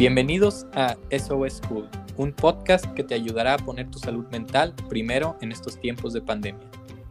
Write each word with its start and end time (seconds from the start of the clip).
Bienvenidos 0.00 0.66
a 0.72 0.96
SOS 1.10 1.60
School, 1.60 1.86
un 2.16 2.32
podcast 2.32 2.86
que 2.94 3.04
te 3.04 3.14
ayudará 3.14 3.52
a 3.52 3.58
poner 3.58 3.90
tu 3.90 3.98
salud 3.98 4.24
mental 4.30 4.74
primero 4.88 5.36
en 5.42 5.52
estos 5.52 5.78
tiempos 5.78 6.14
de 6.14 6.22
pandemia. 6.22 6.66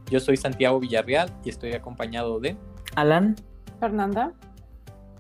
Yo 0.10 0.20
soy 0.20 0.38
Santiago 0.38 0.80
Villarreal 0.80 1.32
y 1.46 1.50
estoy 1.50 1.74
acompañado 1.74 2.40
de 2.40 2.58
Alan, 2.96 3.36
Fernanda. 3.80 4.34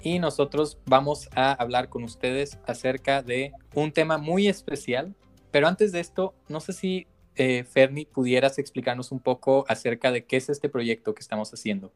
Y 0.01 0.17
nosotros 0.17 0.79
vamos 0.87 1.29
a 1.35 1.51
hablar 1.51 1.89
con 1.89 2.03
ustedes 2.03 2.57
acerca 2.65 3.21
de 3.21 3.53
un 3.75 3.91
tema 3.91 4.17
muy 4.17 4.47
especial. 4.47 5.13
Pero 5.51 5.67
antes 5.67 5.91
de 5.91 5.99
esto, 5.99 6.33
no 6.47 6.61
sé 6.61 6.73
si 6.73 7.05
eh, 7.35 7.65
Ferni 7.65 8.05
pudieras 8.05 8.57
explicarnos 8.57 9.11
un 9.11 9.19
poco 9.19 9.65
acerca 9.67 10.11
de 10.11 10.25
qué 10.25 10.37
es 10.37 10.49
este 10.49 10.69
proyecto 10.69 11.13
que 11.13 11.21
estamos 11.21 11.53
haciendo. 11.53 11.93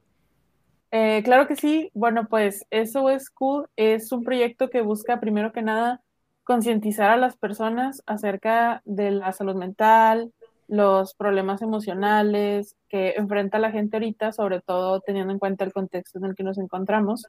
Eh, 0.96 1.23
claro 1.23 1.48
que 1.48 1.55
sí. 1.55 1.89
Bueno, 1.96 2.28
pues 2.30 2.68
SOS 2.70 3.23
School 3.23 3.68
es 3.75 4.12
un 4.12 4.23
proyecto 4.23 4.70
que 4.70 4.82
busca 4.82 5.20
primero 5.20 5.52
que 5.52 5.64
nada 5.64 6.02
concientizar 6.43 7.10
a 7.10 7.18
las 7.18 7.36
personas 7.36 8.04
acerca 8.06 8.83
de 8.86 9.10
la 9.10 9.32
salud 9.32 9.56
mental, 9.56 10.32
los 10.68 11.16
problemas 11.16 11.64
emocionales 11.64 12.75
que 12.89 13.16
enfrenta 13.18 13.57
la 13.57 13.71
gente 13.71 13.97
ahorita, 13.97 14.33
sobre 14.33 14.61
todo 14.61 15.00
teniendo 15.02 15.33
en 15.33 15.39
cuenta 15.39 15.64
el 15.64 15.74
contexto 15.74 16.19
en 16.19 16.25
el 16.25 16.36
que 16.36 16.43
nos 16.43 16.60
encontramos. 16.60 17.25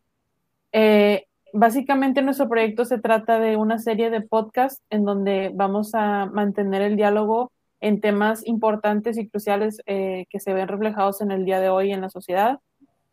Eh, 0.73 1.24
básicamente 1.54 2.20
nuestro 2.20 2.51
proyecto 2.51 2.84
se 2.84 2.98
trata 2.98 3.38
de 3.40 3.56
una 3.56 3.78
serie 3.78 4.10
de 4.10 4.20
podcasts 4.20 4.82
en 4.90 5.06
donde 5.06 5.51
vamos 5.54 5.95
a 5.95 6.26
mantener 6.26 6.82
el 6.82 6.96
diálogo 6.96 7.51
en 7.80 8.02
temas 8.02 8.46
importantes 8.46 9.16
y 9.16 9.26
cruciales 9.26 9.80
eh, 9.87 10.26
que 10.28 10.40
se 10.40 10.52
ven 10.52 10.68
reflejados 10.68 11.23
en 11.23 11.30
el 11.30 11.46
día 11.46 11.60
de 11.60 11.70
hoy 11.70 11.92
en 11.92 12.02
la 12.02 12.10
sociedad 12.10 12.60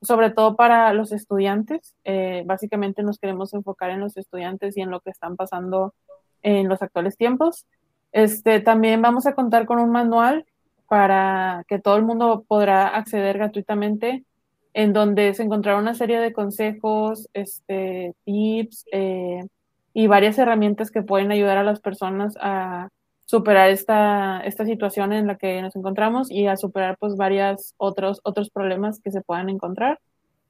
sobre 0.02 0.32
todo 0.32 0.55
para 0.55 0.94
los 0.94 1.12
estudiantes. 1.12 1.96
Eh, 2.04 2.44
básicamente 2.46 3.04
nos 3.04 3.20
queremos 3.20 3.54
enfocar 3.54 3.91
en 3.91 4.00
los 4.00 4.18
estudiantes 4.18 4.76
y 4.77 4.82
en 4.82 4.90
lo 4.90 5.02
que 5.02 5.12
están 5.12 5.36
pasando 5.36 5.94
en 6.41 6.68
los 6.68 6.82
actuales 6.82 7.18
tiempos. 7.18 7.66
Este, 8.12 8.60
también 8.60 9.02
vamos 9.02 9.26
a 9.26 9.35
contar 9.35 9.66
con 9.66 9.79
un 9.79 9.91
manual 9.91 10.46
para 10.88 11.63
que 11.68 11.79
todo 11.79 11.96
el 11.96 12.04
mundo 12.04 12.44
podrá 12.48 12.88
acceder 12.88 13.38
gratuitamente, 13.38 14.26
en 14.74 14.91
donde 14.91 15.34
se 15.34 15.44
encontrará 15.44 15.77
una 15.77 15.94
serie 15.94 16.20
de 16.20 16.34
consejos, 16.34 17.29
este, 17.34 18.13
tips 18.26 18.85
eh, 18.91 19.46
y 19.94 20.07
varias 20.07 20.38
herramientas 20.38 20.91
que 20.91 21.04
pueden 21.04 21.32
ayudar 21.32 21.57
a 21.57 21.63
las 21.63 21.79
personas 21.79 22.35
a 22.41 22.90
superar 23.32 23.70
esta, 23.70 24.41
esta 24.41 24.65
situación 24.65 25.13
en 25.13 25.26
la 25.26 25.37
que 25.37 25.62
nos 25.62 25.74
encontramos 25.77 26.29
y 26.29 26.48
a 26.48 26.57
superar 26.57 26.98
pues 26.99 27.15
varios 27.15 27.73
otros, 27.77 28.20
otros 28.26 28.49
problemas 28.49 28.99
que 29.01 29.10
se 29.10 29.21
puedan 29.21 29.48
encontrar. 29.48 30.01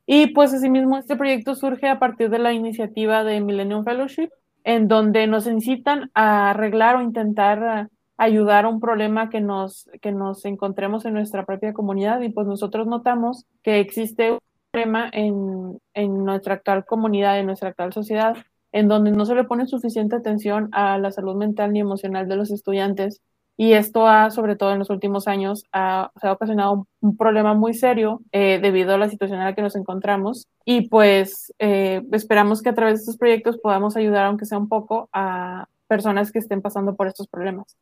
Y 0.07 0.33
pues 0.33 0.51
asimismo 0.51 0.97
este 0.97 1.15
proyecto 1.15 1.53
surge 1.53 1.87
a 1.87 1.99
partir 1.99 2.31
de 2.31 2.39
la 2.39 2.53
iniciativa 2.53 3.23
de 3.23 3.39
Millennium 3.39 3.83
Fellowship, 3.83 4.29
en 4.63 4.87
donde 4.87 5.27
nos 5.27 5.45
incitan 5.45 6.09
a 6.15 6.49
arreglar 6.49 6.95
o 6.95 7.03
intentar 7.03 7.87
ayudar 8.17 8.65
a 8.65 8.69
un 8.69 8.79
problema 8.79 9.29
que 9.29 9.41
nos, 9.41 9.87
que 10.01 10.11
nos 10.11 10.43
encontremos 10.45 11.05
en 11.05 11.13
nuestra 11.13 11.45
propia 11.45 11.73
comunidad 11.73 12.21
y 12.21 12.29
pues 12.29 12.47
nosotros 12.47 12.87
notamos 12.87 13.45
que 13.61 13.79
existe 13.79 14.31
un 14.31 14.39
problema 14.71 15.07
en, 15.13 15.77
en 15.93 16.25
nuestra 16.25 16.55
actual 16.55 16.83
comunidad, 16.83 17.39
en 17.39 17.45
nuestra 17.45 17.69
actual 17.69 17.93
sociedad, 17.93 18.37
en 18.71 18.87
donde 18.87 19.11
no 19.11 19.25
se 19.25 19.35
le 19.35 19.43
pone 19.43 19.67
suficiente 19.67 20.15
atención 20.15 20.69
a 20.71 20.97
la 20.97 21.11
salud 21.11 21.35
mental 21.35 21.73
ni 21.73 21.79
emocional 21.79 22.27
de 22.27 22.35
los 22.35 22.51
estudiantes. 22.51 23.21
Y 23.57 23.73
esto 23.73 24.07
ha, 24.07 24.31
sobre 24.31 24.55
todo 24.55 24.71
en 24.71 24.79
los 24.79 24.89
últimos 24.89 25.27
años, 25.27 25.65
ha, 25.71 26.11
se 26.19 26.27
ha 26.27 26.31
ocasionado 26.31 26.87
un, 27.01 27.17
problema 27.17 27.53
muy 27.53 27.73
serio 27.73 28.21
eh, 28.31 28.59
debido 28.61 28.93
a 28.93 28.97
la 28.97 29.09
situación 29.09 29.39
en 29.39 29.45
la 29.45 29.53
que 29.53 29.61
nos 29.61 29.75
encontramos. 29.75 30.47
Y 30.65 30.87
pues 30.87 31.53
eh, 31.59 32.01
esperamos 32.11 32.61
que 32.61 32.69
a 32.69 32.75
través 32.75 32.95
de 32.95 32.99
estos 33.01 33.17
proyectos 33.17 33.59
podamos 33.59 33.95
ayudar, 33.97 34.25
aunque 34.25 34.45
sea 34.45 34.57
un 34.57 34.69
poco, 34.69 35.09
a 35.13 35.67
personas 35.87 36.31
que 36.31 36.39
estén 36.39 36.61
pasando 36.61 36.95
por 36.95 37.07
estos 37.07 37.27
problemas. 37.27 37.77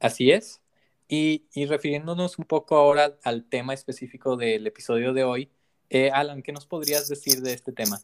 Así 0.00 0.32
es. 0.32 0.60
Y, 1.06 1.44
y 1.54 1.66
refiriéndonos 1.66 2.38
un 2.38 2.46
poco 2.46 2.76
ahora 2.76 3.16
al 3.22 3.44
tema 3.44 3.74
específico 3.74 4.36
del 4.36 4.66
episodio 4.66 5.12
de 5.12 5.24
hoy, 5.24 5.50
eh, 5.90 6.10
Alan, 6.12 6.42
¿qué 6.42 6.52
nos 6.52 6.66
podrías 6.66 7.08
decir 7.08 7.42
de 7.42 7.52
este 7.52 7.72
tema? 7.72 8.00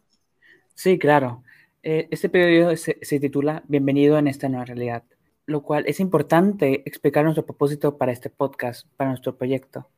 Sí, 0.74 0.98
claro. 0.98 1.42
Eh, 1.88 2.08
este 2.10 2.28
periodo 2.28 2.76
se, 2.76 2.94
titula 3.20 3.62
Bienvenido 3.68 4.18
en 4.18 4.26
esta 4.26 4.48
nueva 4.48 4.64
realidad, 4.64 5.04
lo 5.46 5.62
cual 5.62 5.84
es 5.86 6.00
importante 6.00 6.82
explicar 6.84 7.22
nuestro 7.22 7.46
propósito 7.46 7.96
para 7.96 8.10
este 8.10 8.28
podcast, 8.28 8.88
para 8.96 9.10
nuestro 9.10 9.36
proyecto. 9.36 9.88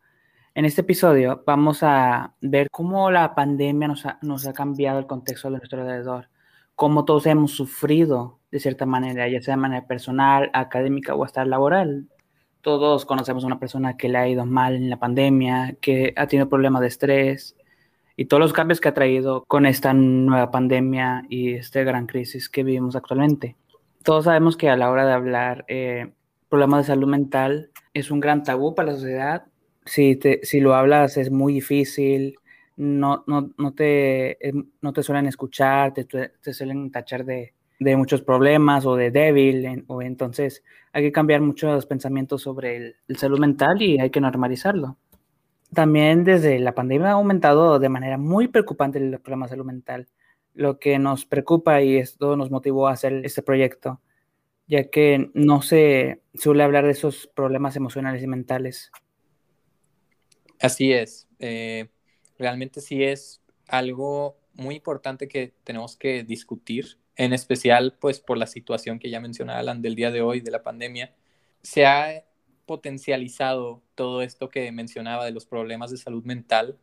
En 0.54 0.66
este 0.66 0.82
episodio 0.82 1.42
vamos 1.46 1.82
a 1.82 2.34
ver 2.42 2.68
cómo 2.70 3.10
la 3.10 3.34
pandemia 3.34 3.88
nos 3.88 4.04
ha, 4.04 4.18
nos 4.20 4.46
ha 4.46 4.52
cambiado 4.52 4.98
el 4.98 5.06
contexto 5.06 5.48
de 5.48 5.56
nuestro 5.56 5.80
alrededor, 5.80 6.28
cómo 6.74 7.06
todos 7.06 7.24
hemos 7.24 7.52
sufrido 7.52 8.38
de 8.50 8.60
cierta 8.60 8.84
manera, 8.84 9.26
ya 9.26 9.40
sea 9.40 9.54
de 9.54 9.62
manera 9.62 9.86
personal, 9.86 10.50
académica 10.52 11.14
o 11.14 11.24
hasta 11.24 11.42
laboral. 11.46 12.06
Todos 12.60 13.06
conocemos 13.06 13.44
a 13.44 13.46
una 13.46 13.58
persona 13.58 13.96
que 13.96 14.10
le 14.10 14.18
ha 14.18 14.28
ido 14.28 14.44
mal 14.44 14.74
en 14.74 14.90
la 14.90 14.98
pandemia, 14.98 15.78
que 15.80 16.12
ha 16.16 16.26
tenido 16.26 16.50
problemas 16.50 16.82
de 16.82 16.88
estrés, 16.88 17.56
y 18.18 18.24
todos 18.24 18.40
los 18.40 18.52
cambios 18.52 18.80
que 18.80 18.88
ha 18.88 18.94
traído 18.94 19.44
con 19.46 19.64
esta 19.64 19.94
nueva 19.94 20.50
pandemia 20.50 21.24
y 21.28 21.52
esta 21.52 21.84
gran 21.84 22.08
crisis 22.08 22.48
que 22.48 22.64
vivimos 22.64 22.96
actualmente. 22.96 23.54
Todos 24.02 24.24
sabemos 24.24 24.56
que 24.56 24.68
a 24.68 24.76
la 24.76 24.90
hora 24.90 25.06
de 25.06 25.12
hablar 25.12 25.64
eh, 25.68 26.10
problemas 26.48 26.80
de 26.80 26.94
salud 26.94 27.06
mental 27.06 27.70
es 27.94 28.10
un 28.10 28.18
gran 28.18 28.42
tabú 28.42 28.74
para 28.74 28.90
la 28.90 28.98
sociedad. 28.98 29.44
Si, 29.84 30.16
te, 30.16 30.40
si 30.42 30.58
lo 30.58 30.74
hablas 30.74 31.16
es 31.16 31.30
muy 31.30 31.54
difícil, 31.54 32.34
no, 32.76 33.22
no, 33.28 33.52
no, 33.56 33.72
te, 33.72 34.48
eh, 34.48 34.52
no 34.82 34.92
te 34.92 35.04
suelen 35.04 35.26
escuchar, 35.28 35.94
te, 35.94 36.04
te 36.04 36.52
suelen 36.52 36.90
tachar 36.90 37.24
de, 37.24 37.54
de, 37.78 37.96
muchos 37.96 38.22
problemas 38.22 38.84
o 38.84 38.96
de 38.96 39.12
débil, 39.12 39.84
o 39.86 40.02
entonces 40.02 40.64
hay 40.92 41.04
que 41.04 41.12
cambiar 41.12 41.40
muchos 41.40 41.86
pensamientos 41.86 42.42
sobre 42.42 42.76
el, 42.78 42.96
el 43.06 43.16
salud 43.16 43.38
mental 43.38 43.80
y 43.80 44.00
hay 44.00 44.10
que 44.10 44.20
normalizarlo. 44.20 44.96
También 45.72 46.24
desde 46.24 46.58
la 46.58 46.74
pandemia 46.74 47.08
ha 47.08 47.12
aumentado 47.12 47.78
de 47.78 47.88
manera 47.88 48.16
muy 48.16 48.48
preocupante 48.48 48.98
el 48.98 49.20
problema 49.20 49.46
de 49.46 49.50
salud 49.50 49.66
mental, 49.66 50.08
lo 50.54 50.78
que 50.78 50.98
nos 50.98 51.26
preocupa 51.26 51.82
y 51.82 51.96
esto 51.96 52.36
nos 52.36 52.50
motivó 52.50 52.88
a 52.88 52.92
hacer 52.92 53.24
este 53.24 53.42
proyecto, 53.42 54.00
ya 54.66 54.88
que 54.88 55.30
no 55.34 55.62
se 55.62 56.22
suele 56.34 56.62
hablar 56.62 56.84
de 56.84 56.92
esos 56.92 57.26
problemas 57.26 57.76
emocionales 57.76 58.22
y 58.22 58.26
mentales. 58.26 58.90
Así 60.60 60.92
es, 60.92 61.28
eh, 61.38 61.88
realmente 62.38 62.80
sí 62.80 63.04
es 63.04 63.42
algo 63.68 64.38
muy 64.54 64.76
importante 64.76 65.28
que 65.28 65.54
tenemos 65.64 65.96
que 65.96 66.24
discutir, 66.24 66.98
en 67.14 67.32
especial 67.32 67.96
pues 68.00 68.20
por 68.20 68.38
la 68.38 68.46
situación 68.46 68.98
que 68.98 69.10
ya 69.10 69.20
mencionaba 69.20 69.60
Alan 69.60 69.82
del 69.82 69.94
día 69.94 70.10
de 70.10 70.22
hoy 70.22 70.40
de 70.40 70.50
la 70.50 70.62
pandemia. 70.62 71.14
Se 71.62 71.86
ha 71.86 72.24
potencializado 72.68 73.82
todo 73.96 74.22
esto 74.22 74.48
que 74.48 74.70
mencionaba 74.70 75.24
de 75.24 75.32
los 75.32 75.46
problemas 75.46 75.90
de 75.90 75.96
salud 75.96 76.22
mental 76.24 76.78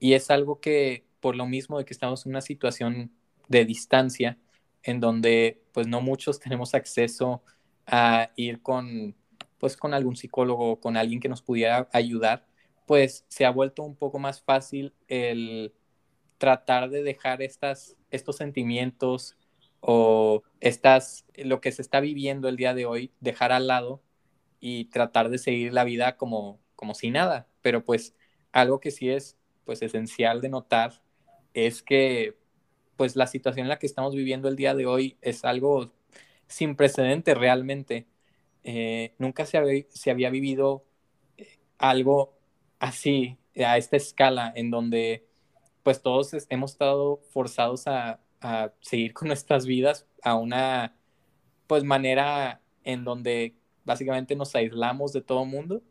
y 0.00 0.12
es 0.12 0.30
algo 0.30 0.60
que 0.60 1.06
por 1.20 1.36
lo 1.36 1.46
mismo 1.46 1.78
de 1.78 1.86
que 1.86 1.94
estamos 1.94 2.26
en 2.26 2.32
una 2.32 2.42
situación 2.42 3.12
de 3.48 3.64
distancia 3.64 4.36
en 4.82 5.00
donde 5.00 5.62
pues 5.72 5.86
no 5.86 6.02
muchos 6.02 6.40
tenemos 6.44 6.74
acceso 6.74 7.42
a 7.86 8.30
ir 8.36 8.60
con 8.60 9.14
pues 9.58 9.76
con 9.76 9.94
algún 9.94 10.16
psicólogo 10.16 10.72
o 10.72 10.80
con 10.80 10.96
alguien 10.96 11.20
que 11.20 11.28
nos 11.28 11.42
pudiera 11.42 11.88
ayudar, 11.92 12.46
pues 12.86 13.24
se 13.28 13.44
ha 13.44 13.50
vuelto 13.50 13.82
un 13.82 13.96
poco 13.96 14.18
más 14.18 14.40
fácil 14.42 14.94
el 15.08 15.72
tratar 16.38 16.90
de 16.90 17.02
dejar 17.02 17.42
estas, 17.42 17.96
estos 18.10 18.36
sentimientos 18.36 19.36
o 19.80 20.42
estas, 20.60 21.26
lo 21.36 21.60
que 21.60 21.72
se 21.72 21.82
está 21.82 22.00
viviendo 22.00 22.48
el 22.48 22.56
día 22.56 22.74
de 22.74 22.86
hoy, 22.86 23.12
dejar 23.20 23.52
al 23.52 23.66
lado 23.66 24.00
y 24.60 24.86
tratar 24.86 25.30
de 25.30 25.38
seguir 25.38 25.72
la 25.72 25.84
vida 25.84 26.16
como, 26.16 26.60
como 26.76 26.94
si 26.94 27.10
nada. 27.10 27.48
Pero 27.62 27.84
pues 27.84 28.14
algo 28.52 28.80
que 28.80 28.90
sí 28.90 29.10
es 29.10 29.36
pues 29.64 29.82
esencial 29.82 30.40
de 30.40 30.48
notar 30.48 31.02
es 31.54 31.82
que 31.82 32.36
pues 32.96 33.16
la 33.16 33.26
situación 33.26 33.64
en 33.66 33.68
la 33.68 33.78
que 33.78 33.86
estamos 33.86 34.14
viviendo 34.14 34.48
el 34.48 34.56
día 34.56 34.74
de 34.74 34.86
hoy 34.86 35.18
es 35.22 35.44
algo 35.44 35.92
sin 36.48 36.76
precedente 36.76 37.34
realmente. 37.34 38.08
Eh, 38.64 39.14
nunca 39.18 39.46
se 39.46 39.58
había, 39.58 39.84
se 39.90 40.10
había 40.10 40.30
vivido 40.30 40.84
eh, 41.36 41.58
algo 41.78 42.38
así, 42.80 43.38
a 43.56 43.76
esta 43.78 43.96
escala, 43.96 44.52
en 44.54 44.70
donde 44.70 45.26
pues 45.82 46.02
todos 46.02 46.32
hemos 46.50 46.72
estado 46.72 47.20
forzados 47.30 47.86
a, 47.86 48.20
a 48.40 48.72
seguir 48.80 49.14
con 49.14 49.28
nuestras 49.28 49.66
vidas 49.66 50.06
a 50.22 50.34
una 50.36 50.96
pues 51.66 51.84
manera 51.84 52.62
en 52.84 53.04
donde 53.04 53.57
básicamente 53.88 54.36
nos 54.36 54.54
aislamos 54.54 55.14
de 55.14 55.22
todo 55.22 55.46
mundo 55.46 55.82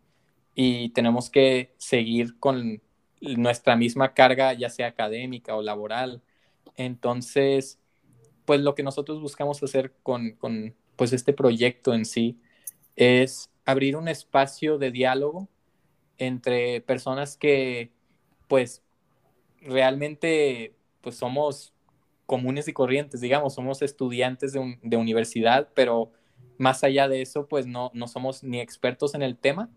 y 0.54 0.90
tenemos 0.90 1.32
que 1.32 1.74
seguir 1.78 2.38
con 2.40 2.80
nuestra 3.20 3.76
misma 3.76 4.14
carga, 4.14 4.54
ya 4.54 4.70
sea 4.70 4.88
académica 4.88 5.56
o 5.56 5.64
laboral. 5.64 6.22
Entonces, 6.76 7.80
pues 8.46 8.62
lo 8.62 8.76
que 8.76 8.84
nosotros 8.84 9.20
buscamos 9.20 9.62
hacer 9.64 9.96
con, 10.04 10.34
con 10.34 10.76
pues 10.96 11.12
este 11.12 11.34
proyecto 11.34 11.96
en 11.96 12.06
sí 12.06 12.40
es 12.96 13.50
abrir 13.66 13.98
un 13.98 14.08
espacio 14.08 14.78
de 14.78 14.92
diálogo 14.92 15.50
entre 16.20 16.82
personas 16.82 17.36
que 17.36 17.92
pues 18.48 18.84
realmente 19.60 20.76
pues 21.02 21.16
somos 21.16 21.74
comunes 22.28 22.68
y 22.68 22.74
corrientes, 22.74 23.22
digamos, 23.22 23.56
somos 23.56 23.82
estudiantes 23.82 24.54
de, 24.54 24.78
de 24.84 24.98
universidad, 24.98 25.70
pero 25.74 26.12
más 26.58 26.84
allá 26.84 27.08
de 27.08 27.22
eso, 27.22 27.48
pues 27.48 27.68
no, 27.68 27.92
no 27.94 28.08
somos 28.08 28.44
ni 28.44 28.60
expertos 28.60 29.16
en 29.16 29.22
el 29.22 29.38
tema, 29.38 29.70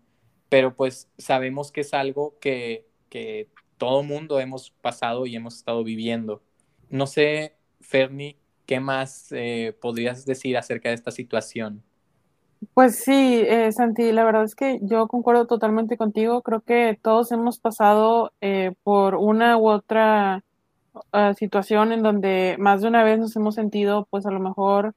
pero 0.49 0.75
pues 0.75 1.09
sabemos 1.17 1.71
que 1.71 1.81
es 1.81 1.93
algo 1.93 2.37
que, 2.39 2.87
que 3.09 3.49
todo 3.77 4.03
mundo 4.03 4.39
hemos 4.39 4.71
pasado 4.71 5.25
y 5.25 5.35
hemos 5.35 5.55
estado 5.55 5.83
viviendo. 5.83 6.41
No 6.89 7.07
sé, 7.07 7.55
Ferni, 7.79 8.37
¿qué 8.65 8.79
más 8.79 9.31
eh, 9.31 9.75
podrías 9.81 10.25
decir 10.25 10.57
acerca 10.57 10.89
de 10.89 10.95
esta 10.95 11.11
situación? 11.11 11.83
Pues 12.73 12.99
sí, 12.99 13.43
eh, 13.47 13.71
Santi, 13.71 14.11
la 14.11 14.23
verdad 14.23 14.43
es 14.43 14.55
que 14.55 14.79
yo 14.83 15.07
concuerdo 15.07 15.47
totalmente 15.47 15.97
contigo. 15.97 16.41
Creo 16.43 16.61
que 16.61 16.97
todos 17.01 17.31
hemos 17.31 17.59
pasado 17.59 18.33
eh, 18.39 18.73
por 18.83 19.15
una 19.15 19.57
u 19.57 19.67
otra 19.67 20.43
ah, 21.11 21.33
situación 21.33 21.91
en 21.91 22.03
donde 22.03 22.55
más 22.59 22.81
de 22.81 22.87
una 22.87 23.03
vez 23.03 23.19
nos 23.19 23.35
hemos 23.35 23.55
sentido, 23.55 24.07
pues 24.11 24.27
a 24.27 24.31
lo 24.31 24.39
mejor 24.39 24.93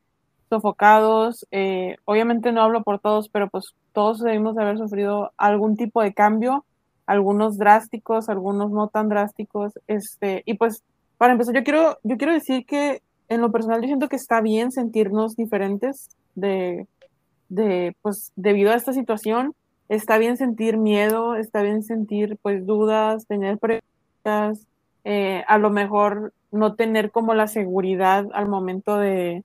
sofocados. 0.48 1.46
Eh, 1.50 1.96
obviamente 2.04 2.52
no 2.52 2.62
hablo 2.62 2.82
por 2.82 3.00
todos, 3.00 3.28
pero 3.28 3.48
pues 3.48 3.74
todos 3.92 4.20
debemos 4.20 4.54
de 4.56 4.62
haber 4.62 4.78
sufrido 4.78 5.32
algún 5.36 5.76
tipo 5.76 6.02
de 6.02 6.14
cambio, 6.14 6.64
algunos 7.06 7.58
drásticos, 7.58 8.28
algunos 8.28 8.70
no 8.70 8.88
tan 8.88 9.08
drásticos. 9.08 9.72
Este, 9.86 10.42
y 10.46 10.54
pues 10.54 10.82
para 11.18 11.32
empezar, 11.32 11.54
yo 11.54 11.64
quiero, 11.64 11.98
yo 12.02 12.16
quiero 12.16 12.32
decir 12.32 12.66
que 12.66 13.02
en 13.28 13.40
lo 13.40 13.50
personal 13.50 13.80
yo 13.80 13.86
siento 13.86 14.08
que 14.08 14.16
está 14.16 14.40
bien 14.40 14.70
sentirnos 14.72 15.36
diferentes 15.36 16.08
de, 16.34 16.86
de, 17.48 17.96
pues, 18.02 18.32
debido 18.36 18.72
a 18.72 18.76
esta 18.76 18.92
situación. 18.92 19.54
Está 19.88 20.18
bien 20.18 20.36
sentir 20.36 20.76
miedo, 20.76 21.36
está 21.36 21.62
bien 21.62 21.82
sentir, 21.82 22.38
pues, 22.42 22.66
dudas, 22.66 23.26
tener 23.26 23.58
preguntas, 23.58 24.66
eh, 25.04 25.44
a 25.48 25.58
lo 25.58 25.70
mejor 25.70 26.32
no 26.50 26.74
tener 26.74 27.10
como 27.10 27.34
la 27.34 27.46
seguridad 27.46 28.26
al 28.32 28.48
momento 28.48 28.96
de, 28.98 29.44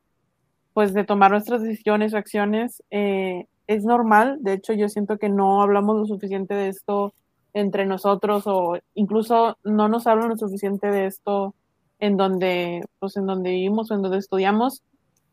pues, 0.74 0.94
de 0.94 1.04
tomar 1.04 1.32
nuestras 1.32 1.62
decisiones 1.62 2.14
o 2.14 2.18
acciones. 2.18 2.84
Eh, 2.92 3.46
es 3.68 3.84
normal, 3.84 4.38
de 4.42 4.54
hecho, 4.54 4.74
yo 4.74 4.90
siento 4.90 5.18
que 5.18 5.30
no 5.30 5.62
hablamos 5.62 5.98
lo 5.98 6.06
suficiente 6.06 6.56
de 6.56 6.70
esto 6.70 7.14
entre 7.54 7.86
nosotros 7.86 8.44
o 8.46 8.78
incluso 8.96 9.58
no 9.64 9.88
nos 9.88 10.08
hablan 10.08 10.30
lo 10.30 10.38
suficiente 10.38 10.88
de 10.88 11.06
esto 11.08 11.54
en 12.00 12.18
donde, 12.18 12.84
pues, 13.00 13.18
en 13.18 13.26
donde 13.26 13.52
vivimos 13.52 13.92
o 13.92 13.96
en 13.96 14.02
donde 14.02 14.18
estudiamos. 14.18 14.82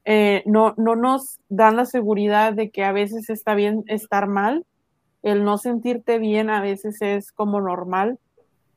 Eh, 0.05 0.43
no, 0.47 0.75
no 0.77 0.95
nos 0.97 1.41
dan 1.49 1.77
la 1.77 1.85
seguridad 1.85 2.53
de 2.53 2.71
que 2.71 2.85
a 2.85 2.93
veces 2.93 3.29
está 3.31 3.55
bien 3.55 3.83
estar 3.89 4.29
mal, 4.29 4.65
el 5.23 5.45
no 5.45 5.59
sentirte 5.59 6.19
bien 6.19 6.51
a 6.51 6.61
veces 6.61 7.03
es 7.03 7.33
como 7.33 7.61
normal, 7.61 8.19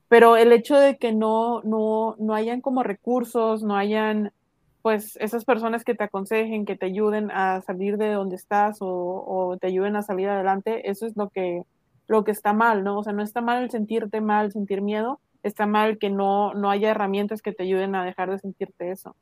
pero 0.08 0.38
el 0.38 0.52
hecho 0.52 0.76
de 0.76 0.98
que 0.98 1.14
no, 1.14 1.62
no, 1.62 2.16
no 2.18 2.34
hayan 2.34 2.62
como 2.62 2.82
recursos, 2.82 3.62
no 3.62 3.76
hayan 3.76 4.32
pues 4.82 5.18
esas 5.18 5.46
personas 5.46 5.84
que 5.84 5.96
te 5.96 6.06
aconsejen, 6.06 6.66
que 6.66 6.78
te 6.78 6.86
ayuden 6.86 7.32
a 7.32 7.62
salir 7.62 7.98
de 7.98 8.12
donde 8.12 8.36
estás 8.36 8.78
o, 8.80 9.58
te 9.60 9.68
ayuden 9.68 9.96
a 9.96 10.04
salir 10.04 10.30
adelante, 10.30 10.90
eso 10.90 11.06
es 11.06 11.18
lo 11.18 11.30
que, 11.30 11.64
lo 12.08 12.24
que 12.24 12.32
está 12.32 12.54
mal, 12.54 12.84
¿no? 12.84 13.00
O 13.00 13.04
sea, 13.04 13.14
no 13.14 13.24
está 13.24 13.42
mal 13.42 13.70
sentirte 13.72 14.22
mal, 14.22 14.52
sentir 14.52 14.82
miedo, 14.82 15.20
está 15.44 15.66
mal 15.66 15.98
que 15.98 16.10
no, 16.10 16.54
no 16.54 16.70
haya 16.70 16.92
herramientas 16.92 17.42
que 17.42 17.52
te 17.52 17.64
ayuden 17.64 17.96
a 17.96 18.06
dejar 18.06 18.32
de 18.32 18.40
sentirte 18.40 18.92
eso. 18.92 19.16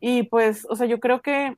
Y 0.00 0.24
pues, 0.24 0.66
o 0.68 0.76
sea, 0.76 0.86
yo 0.86 1.00
creo 1.00 1.22
que 1.22 1.56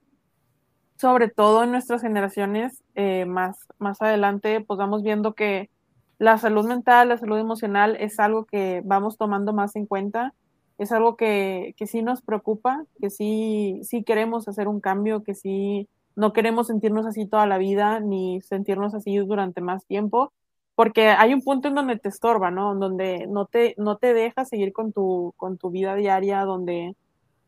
sobre 0.97 1.29
todo 1.29 1.63
en 1.63 1.73
nuestras 1.73 2.03
generaciones 2.03 2.83
eh, 2.95 3.27
más, 3.27 3.59
más 3.79 4.01
adelante, 4.01 4.61
pues 4.61 4.79
vamos 4.79 5.03
viendo 5.03 5.35
que 5.35 5.71
la 6.19 6.39
salud 6.39 6.67
mental, 6.67 7.11
la 7.11 7.19
salud 7.19 7.39
emocional 7.39 7.97
es 8.01 8.19
algo 8.19 8.47
que 8.47 8.83
vamos 8.85 9.19
tomando 9.19 9.53
más 9.53 9.77
en 9.77 9.87
cuenta, 9.87 10.33
es 10.79 10.93
algo 10.93 11.17
que, 11.17 11.75
que 11.77 11.87
sí 11.87 12.03
nos 12.03 12.23
preocupa, 12.23 12.85
que 13.01 13.11
sí, 13.11 13.81
sí 13.83 14.03
queremos 14.05 14.49
hacer 14.49 14.69
un 14.69 14.81
cambio, 14.81 15.23
que 15.23 15.35
sí 15.35 15.89
no 16.17 16.33
queremos 16.33 16.69
sentirnos 16.69 17.07
así 17.07 17.27
toda 17.27 17.47
la 17.47 17.59
vida, 17.59 18.01
ni 18.01 18.41
sentirnos 18.41 18.95
así 18.95 19.17
durante 19.19 19.61
más 19.61 19.85
tiempo, 19.87 20.33
porque 20.75 21.09
hay 21.09 21.35
un 21.35 21.43
punto 21.43 21.69
en 21.69 21.75
donde 21.75 21.99
te 21.99 22.09
estorba, 22.09 22.51
¿no? 22.51 22.75
Donde 22.75 23.27
no 23.29 23.47
te, 23.47 23.75
no 23.79 23.97
te 23.99 24.15
deja 24.15 24.45
seguir 24.45 24.73
con 24.73 24.93
tu, 24.93 25.35
con 25.37 25.59
tu 25.59 25.71
vida 25.71 25.95
diaria, 25.95 26.45
donde 26.45 26.97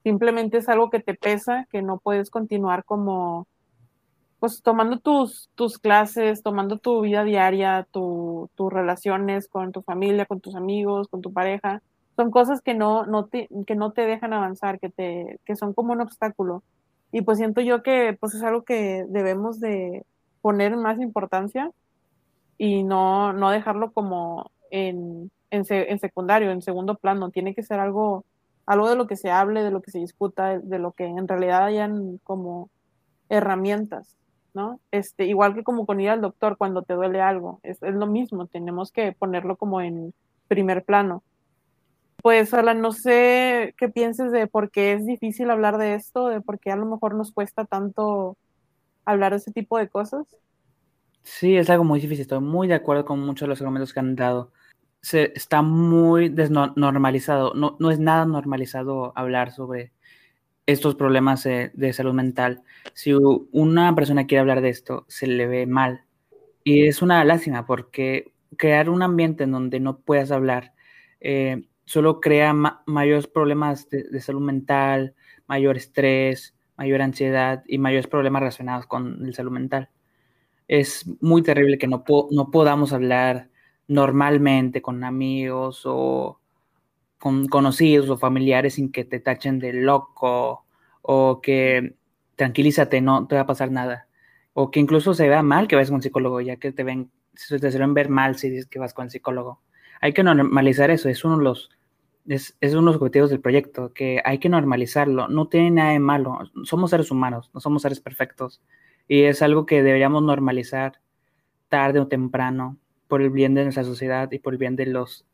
simplemente 0.03 0.59
es 0.59 0.69
algo 0.69 0.91
que 0.91 1.01
te 1.01 1.15
pesa, 1.15 1.67
que 1.71 1.83
no 1.83 1.99
puedes 1.99 2.31
continuar 2.31 2.85
como, 2.85 3.47
pues 4.39 4.63
tomando 4.63 4.99
tus, 4.99 5.51
tus 5.55 5.79
clases, 5.79 6.43
tomando 6.43 6.79
tu 6.79 7.01
vida 7.01 7.25
diaria, 7.25 7.87
tus 7.91 8.49
relaciones 8.73 9.49
con 9.49 9.73
tu 9.73 9.83
familia, 9.83 10.27
con 10.27 10.41
tus 10.41 10.55
amigos, 10.55 11.09
con 11.09 11.23
tu 11.23 11.33
pareja. 11.33 11.83
Son 12.19 12.33
cosas 12.33 12.63
que 12.63 12.75
no, 12.75 13.07
no, 13.07 13.27
te, 13.27 13.49
que 13.65 13.77
no 13.77 13.93
te 13.93 14.03
dejan 14.03 14.33
avanzar, 14.33 14.81
que, 14.81 14.89
te, 14.89 15.39
que 15.45 15.55
son 15.55 15.73
como 15.73 15.93
un 15.93 16.01
obstáculo. 16.01 16.65
Y 17.13 17.23
pues 17.23 17.39
siento 17.39 17.61
yo 17.61 17.85
que 17.85 18.17
pues 18.19 18.35
es 18.35 18.43
algo 18.43 18.65
que 18.65 19.07
debemos 19.09 19.61
de 19.61 20.05
poner 20.41 20.77
más 20.77 20.99
importancia 20.99 21.71
y 22.59 22.83
no, 22.83 23.33
no 23.33 23.51
dejarlo 23.51 23.93
como 23.93 24.51
en, 24.73 25.31
en, 25.51 25.65
en 25.69 25.99
secundario, 26.01 26.51
en 26.51 26.61
segundo 26.61 26.97
plano. 26.97 27.31
Tiene 27.31 27.55
que 27.55 27.63
ser 27.63 27.79
algo 27.79 28.25
algo 28.67 28.91
de 28.91 28.97
lo 28.97 29.07
que 29.07 29.15
se 29.15 29.31
hable, 29.31 29.63
de 29.63 29.71
lo 29.71 29.81
que 29.81 29.93
se 29.93 30.01
discuta, 30.01 30.59
de 30.59 30.79
lo 30.81 30.91
que 30.91 31.05
en 31.05 31.29
realidad 31.29 31.67
hayan 31.67 32.19
como 32.25 32.69
herramientas, 33.29 34.17
¿no? 34.55 34.81
Este, 34.91 35.25
igual 35.25 35.55
que 35.55 35.63
como 35.63 35.87
con 35.87 36.01
ir 36.01 36.11
al 36.11 36.21
doctor 36.21 36.57
cuando 36.57 36.83
te 36.83 36.95
duele 36.95 37.21
algo, 37.21 37.61
es, 37.63 37.81
es 37.81 37.95
lo 37.95 38.09
mismo, 38.09 38.49
tenemos 38.49 38.91
que 38.91 39.13
ponerlo 39.13 39.55
como 39.57 39.81
en 39.81 40.13
primer 40.49 40.85
plano. 40.85 41.23
Pues, 42.23 42.53
Alan, 42.55 42.81
no 42.81 42.93
sé 42.93 43.75
qué 43.79 43.89
pienses 43.89 44.33
de 44.33 44.47
por 44.47 44.71
qué 44.71 44.93
es 44.93 45.07
difícil 45.07 45.51
hablar 45.51 45.79
de 45.79 45.95
esto, 45.95 46.29
de 46.29 46.41
por 46.41 46.59
qué 46.59 46.71
a 46.71 46.77
lo 46.77 46.87
mejor 46.87 47.15
nos 47.15 47.33
cuesta 47.33 47.65
tanto 47.65 48.37
hablar 49.05 49.33
de 49.33 49.39
ese 49.39 49.53
tipo 49.53 49.79
de 49.79 49.89
cosas. 49.89 50.27
Sí, 51.23 51.57
es 51.57 51.71
algo 51.71 51.85
muy 51.85 52.01
difícil, 52.01 52.23
estoy 52.23 52.41
muy 52.41 52.69
de 52.69 52.75
acuerdo 52.75 53.05
con 53.05 53.21
muchos 53.21 53.47
de 53.47 53.49
los 53.49 53.61
argumentos 53.61 53.93
que 53.93 54.01
han 54.01 54.17
dado 54.17 54.53
se, 55.01 55.33
está 55.35 55.63
muy 55.63 56.29
desnormalizado. 56.29 57.55
No, 57.55 57.77
no 57.79 57.91
es 57.91 57.99
nada 57.99 58.25
normalizado 58.27 59.13
hablar 59.17 59.53
sobre 59.53 59.93
estos 60.67 60.95
problemas 60.97 61.45
de, 61.45 61.93
salud 61.93 62.13
mental. 62.13 62.63
Si 62.95 63.13
una 63.15 63.95
persona 63.95 64.27
quiere 64.27 64.41
hablar 64.41 64.61
de 64.61 64.69
esto, 64.69 65.07
se 65.09 65.27
le 65.27 65.47
ve 65.47 65.67
mal. 65.67 66.05
Y 66.65 66.87
es 66.87 67.01
una 67.01 67.25
lástima 67.25 67.65
porque 67.67 68.33
crear 68.57 68.91
un 68.91 69.03
ambiente 69.03 69.45
en 69.45 69.53
donde 69.53 69.81
no 69.81 69.99
puedas 70.01 70.31
hablar 70.31 70.75
eh, 71.21 71.68
solo 71.89 72.21
crea 72.21 72.53
mayores 72.85 73.27
problemas 73.27 73.89
de, 73.89 74.21
salud 74.21 74.43
mental, 74.43 75.15
mayor 75.47 75.79
estrés, 75.79 76.55
mayor 76.77 77.01
ansiedad 77.01 77.65
y 77.67 77.79
mayores 77.79 78.07
problemas 78.07 78.41
relacionados 78.41 78.87
con 78.87 79.25
el 79.25 79.33
salud 79.33 79.53
mental. 79.53 79.89
Es 80.69 81.07
muy 81.23 81.43
terrible 81.43 81.79
que 81.79 81.87
no, 81.87 82.05
no 82.31 82.51
podamos 82.51 82.93
hablar 82.93 83.49
normalmente 83.87 84.83
con 84.83 85.03
amigos 85.03 85.85
o 85.87 86.39
con 87.19 87.49
conocidos 87.49 88.11
o 88.11 88.19
familiares 88.19 88.75
sin 88.75 88.93
que 88.93 89.07
te 89.07 89.19
tachen 89.19 89.59
de 89.59 89.73
loco 89.73 90.67
o 91.01 91.41
que 91.41 91.95
tranquilízate, 92.37 93.01
no 93.01 93.27
te 93.27 93.37
va 93.37 93.43
a 93.43 93.47
pasar 93.47 93.71
nada. 93.71 94.09
O 94.53 94.71
que 94.71 94.79
incluso 94.79 95.15
se 95.15 95.27
vea 95.27 95.43
mal 95.43 95.69
que 95.69 95.75
vayas 95.75 95.89
con 95.89 95.97
un 95.97 96.03
psicólogo, 96.03 96.43
ya 96.43 96.57
que 96.57 96.71
te 96.71 96.85
ven, 96.85 97.11
te 97.33 97.71
suelen 97.71 97.95
ver 97.95 98.11
mal 98.11 98.37
si 98.37 98.51
dices 98.51 98.67
que 98.67 98.79
vas 98.79 98.93
con 98.93 99.07
el 99.07 99.11
psicólogo. 99.11 99.63
Hay 100.03 100.13
que 100.13 100.23
normalizar 100.23 100.91
eso, 100.91 101.09
es 101.09 101.25
uno 101.25 101.39
de 101.39 101.45
los, 101.45 101.71
es, 102.29 102.57
es 102.61 102.73
uno 102.73 102.83
de 102.83 102.87
los 102.87 102.97
objetivos 102.97 103.31
del 103.31 103.41
proyecto, 103.41 103.93
que 103.93 104.21
hay 104.25 104.39
que 104.39 104.49
normalizarlo, 104.49 105.29
no 105.29 105.49
tiene 105.49 105.71
nada 105.71 105.93
de 105.93 105.99
malo, 105.99 106.39
somos 106.65 106.91
seres 106.91 107.11
humanos, 107.11 107.51
no 107.55 107.61
somos 107.61 107.83
seres 107.83 108.01
perfectos, 108.01 108.61
y 109.09 109.23
es 109.23 109.43
algo 109.43 109.67
que 109.67 109.83
deberíamos 109.83 110.23
normalizar 110.23 111.01
tarde 111.69 112.01
o 112.01 112.09
temprano, 112.09 112.79
por 113.09 113.23
el 113.23 113.31
bien 113.31 113.55
de 113.55 113.65
nuestra 113.65 113.85
sociedad 113.85 114.31
y 114.31 114.39
por 114.39 114.53
el 114.53 114.59
bien 114.59 114.77
de 114.77 114.87
los 114.87 115.25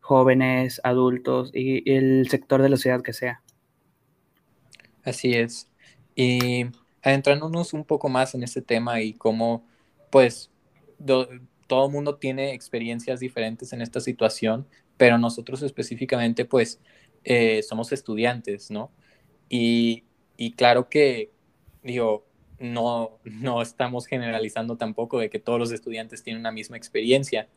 jóvenes, 0.00 0.80
adultos 0.84 1.50
y 1.54 1.90
el 1.90 2.28
sector 2.28 2.60
de 2.62 2.68
la 2.68 2.76
sociedad 2.76 3.02
que 3.02 3.12
sea. 3.12 3.42
Así 5.02 5.32
es. 5.32 5.68
Y 6.14 6.66
adentrándonos 7.02 7.72
un 7.72 7.84
poco 7.84 8.08
más 8.08 8.34
en 8.34 8.42
este 8.42 8.62
tema 8.62 9.00
y 9.00 9.14
cómo, 9.14 9.66
pues, 10.10 10.50
todo 11.66 11.86
el 11.86 11.92
mundo 11.92 12.16
tiene 12.16 12.52
experiencias 12.52 13.18
diferentes 13.18 13.72
en 13.72 13.80
esta 13.80 14.00
situación, 14.00 14.66
pero 15.02 15.18
nosotros 15.18 15.62
específicamente, 15.62 16.44
pues, 16.44 16.80
eh, 17.24 17.64
somos 17.64 17.90
estudiantes, 17.90 18.70
¿no? 18.70 18.92
Y, 19.48 20.04
y 20.36 20.52
claro 20.52 20.88
que, 20.88 21.32
digo, 21.82 22.24
no, 22.60 23.18
no 23.24 23.62
estamos 23.62 24.06
generalizando 24.06 24.76
tampoco 24.76 25.18
de 25.18 25.28
que 25.28 25.40
todos 25.40 25.58
los 25.58 25.72
estudiantes 25.72 26.22
tienen 26.22 26.38
una 26.38 26.52
misma 26.52 26.76
experiencia. 26.76 27.48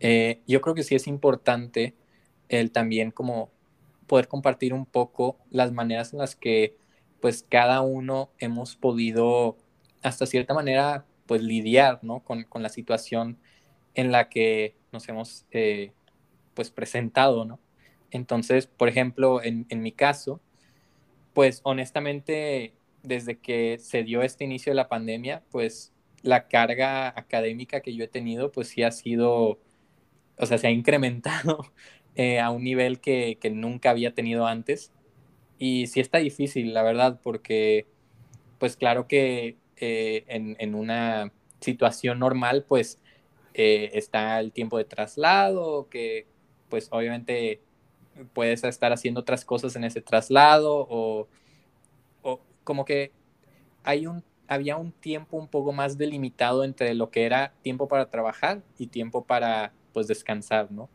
Eh, 0.00 0.40
yo 0.46 0.62
creo 0.62 0.74
que 0.74 0.84
sí 0.84 0.94
es 0.94 1.06
importante 1.06 1.94
el 2.48 2.72
también 2.72 3.10
como 3.10 3.50
poder 4.06 4.26
compartir 4.26 4.72
un 4.72 4.86
poco 4.86 5.36
las 5.50 5.72
maneras 5.72 6.14
en 6.14 6.20
las 6.20 6.34
que 6.34 6.78
pues 7.20 7.44
cada 7.46 7.82
uno 7.82 8.30
hemos 8.38 8.74
podido 8.74 9.58
hasta 10.02 10.24
cierta 10.24 10.54
manera 10.54 11.04
pues 11.26 11.42
lidiar 11.42 11.98
¿no? 12.02 12.20
con, 12.20 12.44
con 12.44 12.62
la 12.62 12.70
situación 12.70 13.36
en 13.92 14.12
la 14.12 14.30
que 14.30 14.76
nos 14.92 15.06
hemos 15.10 15.44
eh, 15.50 15.92
pues 16.56 16.70
presentado, 16.72 17.44
¿no? 17.44 17.60
Entonces, 18.10 18.66
por 18.66 18.88
ejemplo, 18.88 19.42
en, 19.44 19.66
en 19.68 19.82
mi 19.82 19.92
caso, 19.92 20.40
pues 21.34 21.60
honestamente, 21.64 22.74
desde 23.04 23.38
que 23.38 23.78
se 23.78 24.02
dio 24.02 24.22
este 24.22 24.44
inicio 24.44 24.72
de 24.72 24.76
la 24.76 24.88
pandemia, 24.88 25.44
pues 25.50 25.92
la 26.22 26.48
carga 26.48 27.08
académica 27.08 27.80
que 27.80 27.94
yo 27.94 28.04
he 28.04 28.08
tenido, 28.08 28.52
pues 28.52 28.68
sí 28.68 28.82
ha 28.82 28.90
sido, 28.90 29.60
o 30.38 30.46
sea, 30.46 30.58
se 30.58 30.66
ha 30.66 30.70
incrementado 30.70 31.72
eh, 32.16 32.40
a 32.40 32.50
un 32.50 32.64
nivel 32.64 33.00
que, 33.00 33.38
que, 33.40 33.50
nunca 33.50 33.90
había 33.90 34.14
tenido 34.14 34.46
antes. 34.46 34.92
Y 35.58 35.86
sí 35.86 36.00
está 36.00 36.18
difícil, 36.18 36.74
la 36.74 36.82
verdad, 36.82 37.20
porque, 37.22 37.86
pues 38.58 38.76
claro 38.76 39.08
que 39.08 39.56
eh, 39.76 40.24
en, 40.28 40.56
en, 40.58 40.74
una 40.74 41.32
situación 41.60 42.18
normal, 42.18 42.64
pues 42.68 43.00
eh, 43.54 43.90
está 43.94 44.40
el 44.40 44.52
tiempo 44.52 44.78
de 44.78 44.84
traslado, 44.84 45.88
que 45.88 46.26
pues 46.68 46.88
obviamente 46.90 47.60
puedes 48.32 48.64
estar 48.64 48.92
haciendo 48.92 49.20
otras 49.20 49.44
cosas 49.44 49.76
en 49.76 49.84
ese 49.84 50.00
traslado 50.00 50.86
o, 50.88 51.28
o 52.22 52.40
como 52.64 52.84
que 52.84 53.12
hay 53.84 54.06
un 54.06 54.22
había 54.48 54.76
un 54.76 54.92
tiempo 54.92 55.36
un 55.36 55.48
poco 55.48 55.72
más 55.72 55.98
delimitado 55.98 56.64
entre 56.64 56.94
lo 56.94 57.10
que 57.10 57.26
era 57.26 57.52
tiempo 57.62 57.88
para 57.88 58.10
trabajar 58.10 58.62
y 58.78 58.86
tiempo 58.88 59.24
para 59.24 59.72
pues 59.92 60.06
descansar, 60.06 60.70
¿no? 60.70 60.88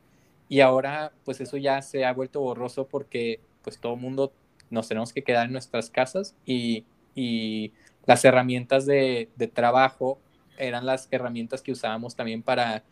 Y 0.48 0.62
ahora 0.62 1.12
pues 1.26 1.42
eso 1.42 1.58
ya 1.58 1.82
se 1.82 2.06
ha 2.06 2.14
vuelto 2.14 2.42
borroso 2.42 2.88
porque 2.88 3.40
pues 3.62 3.80
todo 3.80 3.96
mundo 3.96 4.34
nos 4.70 4.88
tenemos 4.88 5.14
que 5.14 5.24
quedar 5.24 5.48
en 5.48 5.54
nuestras 5.54 5.90
casas 5.90 6.36
y, 6.46 6.86
y 7.16 7.74
las 8.06 8.24
herramientas 8.26 8.86
de, 8.86 9.30
de, 9.36 9.48
trabajo 9.48 10.20
eran 10.58 10.86
las 10.86 11.08
herramientas 11.12 11.62
que 11.62 11.72
usábamos 11.72 12.16
también 12.16 12.42
para 12.42 12.84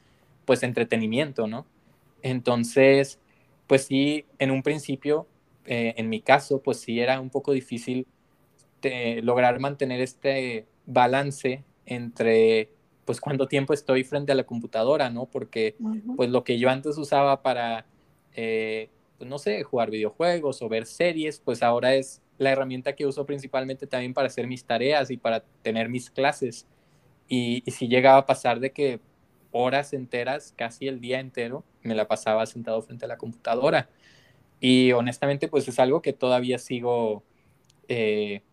pues 0.45 0.63
entretenimiento, 0.63 1.48
¿no? 1.48 1.65
Entonces, 2.21 3.19
pues 3.67 3.85
sí, 3.85 4.25
en 4.39 4.51
un 4.51 4.63
principio, 4.63 5.27
eh, 5.65 5.93
en 5.97 6.09
mi 6.09 6.21
caso, 6.21 6.61
pues 6.61 6.79
sí 6.79 6.99
era 6.99 7.19
un 7.19 7.29
poco 7.29 7.51
difícil 7.51 8.07
este, 8.79 9.21
lograr 9.21 9.59
mantener 9.59 9.99
este 9.99 10.65
balance 10.85 11.65
entre 11.85 12.71
pues 13.03 13.19
cuánto 13.19 13.47
tiempo 13.47 13.73
estoy 13.73 14.03
frente 14.03 14.31
a 14.31 14.35
la 14.35 14.45
computadora, 14.45 15.09
¿no? 15.09 15.25
Porque 15.25 15.75
pues 16.15 16.29
lo 16.29 16.43
que 16.43 16.59
yo 16.59 16.69
antes 16.69 16.97
usaba 16.97 17.41
para, 17.41 17.88
eh, 18.35 18.89
pues 19.17 19.29
no 19.29 19.38
sé, 19.38 19.63
jugar 19.63 19.89
videojuegos 19.89 20.61
o 20.61 20.69
ver 20.69 20.85
series, 20.85 21.39
pues 21.39 21.61
ahora 21.63 21.95
es 21.95 22.21
la 22.38 22.51
herramienta 22.51 22.95
que 22.95 23.07
uso 23.07 23.25
principalmente 23.25 23.88
también 23.88 24.13
para 24.13 24.27
hacer 24.27 24.47
mis 24.47 24.63
tareas 24.63 25.11
y 25.11 25.17
para 25.17 25.43
tener 25.61 25.89
mis 25.89 26.09
clases. 26.09 26.67
Y, 27.27 27.63
y 27.65 27.71
si 27.71 27.88
llegaba 27.88 28.19
a 28.19 28.25
pasar 28.25 28.59
de 28.59 28.71
que 28.71 29.01
horas 29.51 29.91
enteras, 29.93 30.53
casi 30.55 30.88
el 30.88 31.01
día 31.01 31.19
entero, 31.19 31.65
me 31.83 31.95
la 31.95 32.07
pasaba 32.07 32.45
sentado 32.45 32.81
frente 32.81 33.05
a 33.05 33.07
la 33.07 33.17
computadora. 33.17 33.89
Y 34.59 34.91
honestamente, 34.91 35.48
pues 35.48 35.67
es 35.67 35.79
algo 35.79 36.01
que 36.01 36.13
todavía 36.13 36.57
sigo 36.59 37.24
eh, 37.88 38.43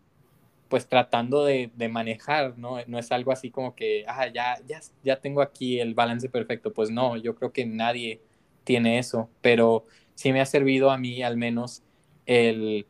pues 0.69 0.89
tratando 0.89 1.45
de, 1.45 1.71
manejar, 1.91 2.59
¿no? 2.59 2.79
No 2.87 2.99
es 2.99 3.13
algo 3.13 3.33
así 3.33 3.51
como 3.51 3.75
que, 3.75 4.05
ah, 4.09 4.27
ya, 4.29 4.59
ya, 4.67 4.81
ya 5.05 5.21
tengo 5.21 5.43
aquí 5.43 5.81
el 5.81 5.95
balance 5.95 6.29
perfecto. 6.29 6.73
Pues 6.73 6.91
no, 6.91 7.17
yo 7.17 7.35
creo 7.35 7.53
que 7.53 7.67
nadie 7.67 8.21
tiene 8.65 8.99
eso, 8.99 9.31
pero 9.41 9.85
sí 10.15 10.33
me 10.33 10.41
ha 10.41 10.47
servido 10.47 10.91
a 10.91 10.99
mí 10.99 11.23
al 11.23 11.37
menos 11.37 11.83
el, 12.27 12.87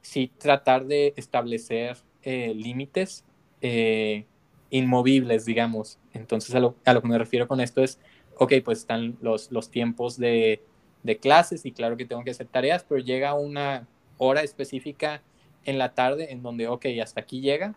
sí 0.00 0.32
tratar 0.38 0.86
de 0.86 1.12
establecer 1.16 1.98
eh, 2.22 2.54
límites 2.54 3.24
eh, 3.60 4.26
inmovibles, 4.70 5.44
digamos. 5.44 5.98
Entonces 6.12 6.54
a 6.54 6.60
lo, 6.60 6.76
a 6.84 6.94
lo, 6.94 7.02
que 7.02 7.08
me 7.08 7.18
refiero 7.18 7.46
con 7.46 7.60
esto 7.60 7.82
es, 7.82 8.00
ok, 8.38 8.54
pues 8.64 8.78
están 8.78 9.16
los, 9.20 9.50
los 9.52 9.70
tiempos 9.70 10.16
de, 10.16 10.62
de 11.02 11.18
clases 11.18 11.66
y 11.66 11.72
claro 11.72 11.96
que 11.96 12.06
tengo 12.06 12.24
que 12.24 12.30
hacer 12.30 12.46
tareas, 12.46 12.84
pero 12.88 13.00
llega 13.00 13.34
una 13.34 13.86
hora 14.16 14.42
específica 14.42 15.22
en 15.64 15.78
la 15.78 15.94
tarde 15.94 16.32
en 16.32 16.42
donde, 16.42 16.68
ok, 16.68 16.86
hasta 17.02 17.20
aquí 17.20 17.40
llega 17.40 17.74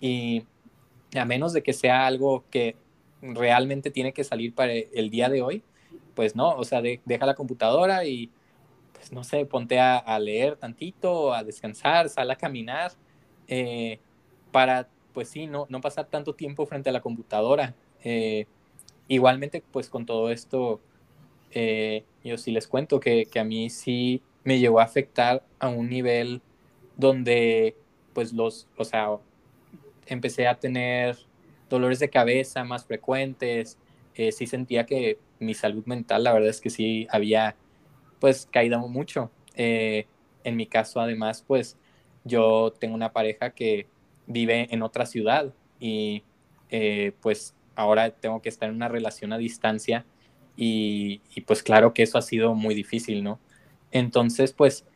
y 0.00 0.44
a 1.14 1.24
menos 1.24 1.52
de 1.52 1.62
que 1.62 1.72
sea 1.72 2.06
algo 2.06 2.44
que 2.50 2.76
realmente 3.22 3.90
tiene 3.90 4.12
que 4.12 4.24
salir 4.24 4.54
para 4.54 4.72
el 4.72 5.10
día 5.10 5.28
de 5.28 5.42
hoy, 5.42 5.62
pues 6.14 6.36
no, 6.36 6.50
o 6.50 6.64
sea, 6.64 6.82
deja 6.82 7.26
la 7.26 7.34
computadora 7.34 8.04
y, 8.04 8.30
pues 8.92 9.12
no 9.12 9.24
sé, 9.24 9.44
ponte 9.46 9.80
a, 9.80 10.18
leer 10.18 10.56
tantito, 10.56 11.32
a 11.32 11.42
descansar, 11.42 12.08
sal 12.08 12.30
a 12.30 12.36
caminar, 12.36 12.92
eh, 13.48 13.98
para, 14.52 14.88
pues 15.12 15.28
sí, 15.28 15.46
no, 15.46 15.66
no 15.68 15.80
pasar 15.80 16.06
tanto 16.06 16.34
tiempo 16.34 16.66
frente 16.66 16.90
a 16.90 16.92
la 16.92 17.00
computadora. 17.00 17.74
Eh, 18.02 18.46
igualmente, 19.08 19.62
pues 19.72 19.88
con 19.88 20.06
todo 20.06 20.30
esto, 20.30 20.80
eh, 21.52 22.04
yo 22.24 22.36
sí 22.38 22.50
les 22.50 22.66
cuento 22.66 23.00
que, 23.00 23.26
que 23.26 23.38
a 23.38 23.44
mí 23.44 23.70
sí 23.70 24.22
me 24.44 24.58
llegó 24.58 24.80
a 24.80 24.84
afectar 24.84 25.42
a 25.58 25.68
un 25.68 25.88
nivel 25.88 26.42
donde 26.96 27.76
pues 28.12 28.32
los, 28.32 28.68
o 28.76 28.84
sea, 28.84 29.08
empecé 30.06 30.46
a 30.46 30.58
tener 30.58 31.16
dolores 31.68 31.98
de 31.98 32.10
cabeza 32.10 32.64
más 32.64 32.84
frecuentes, 32.84 33.78
eh, 34.14 34.32
sí 34.32 34.46
sentía 34.46 34.86
que 34.86 35.18
mi 35.38 35.54
salud 35.54 35.84
mental, 35.86 36.24
la 36.24 36.32
verdad 36.32 36.48
es 36.48 36.60
que 36.60 36.70
sí 36.70 37.06
había 37.10 37.56
pues 38.20 38.46
caído 38.50 38.78
mucho. 38.88 39.30
Eh, 39.54 40.06
en 40.44 40.56
mi 40.56 40.66
caso, 40.66 41.00
además, 41.00 41.44
pues 41.46 41.76
yo 42.24 42.72
tengo 42.78 42.94
una 42.94 43.12
pareja 43.12 43.50
que 43.50 43.86
vive 44.26 44.68
en 44.70 44.82
otra 44.82 45.06
ciudad 45.06 45.52
y 45.80 46.22
pues 47.20 47.55
ahora 47.76 48.10
tengo 48.10 48.42
que 48.42 48.48
estar 48.48 48.68
en 48.68 48.74
una 48.74 48.88
relación 48.88 49.32
a 49.32 49.38
distancia 49.38 50.04
y, 50.56 51.20
pues 51.46 51.62
claro 51.62 51.92
que 51.94 52.02
eso 52.02 52.18
ha 52.18 52.22
sido 52.22 52.54
muy 52.54 52.74
difícil, 52.74 53.22
¿no? 53.22 53.38
Entonces, 53.92 54.52
pues 54.52 54.86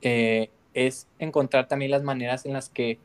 es 0.00 1.08
encontrar 1.18 1.68
también 1.68 1.90
las 1.90 2.02
maneras 2.02 2.46
en 2.46 2.54
las 2.54 2.70
que 2.70 2.98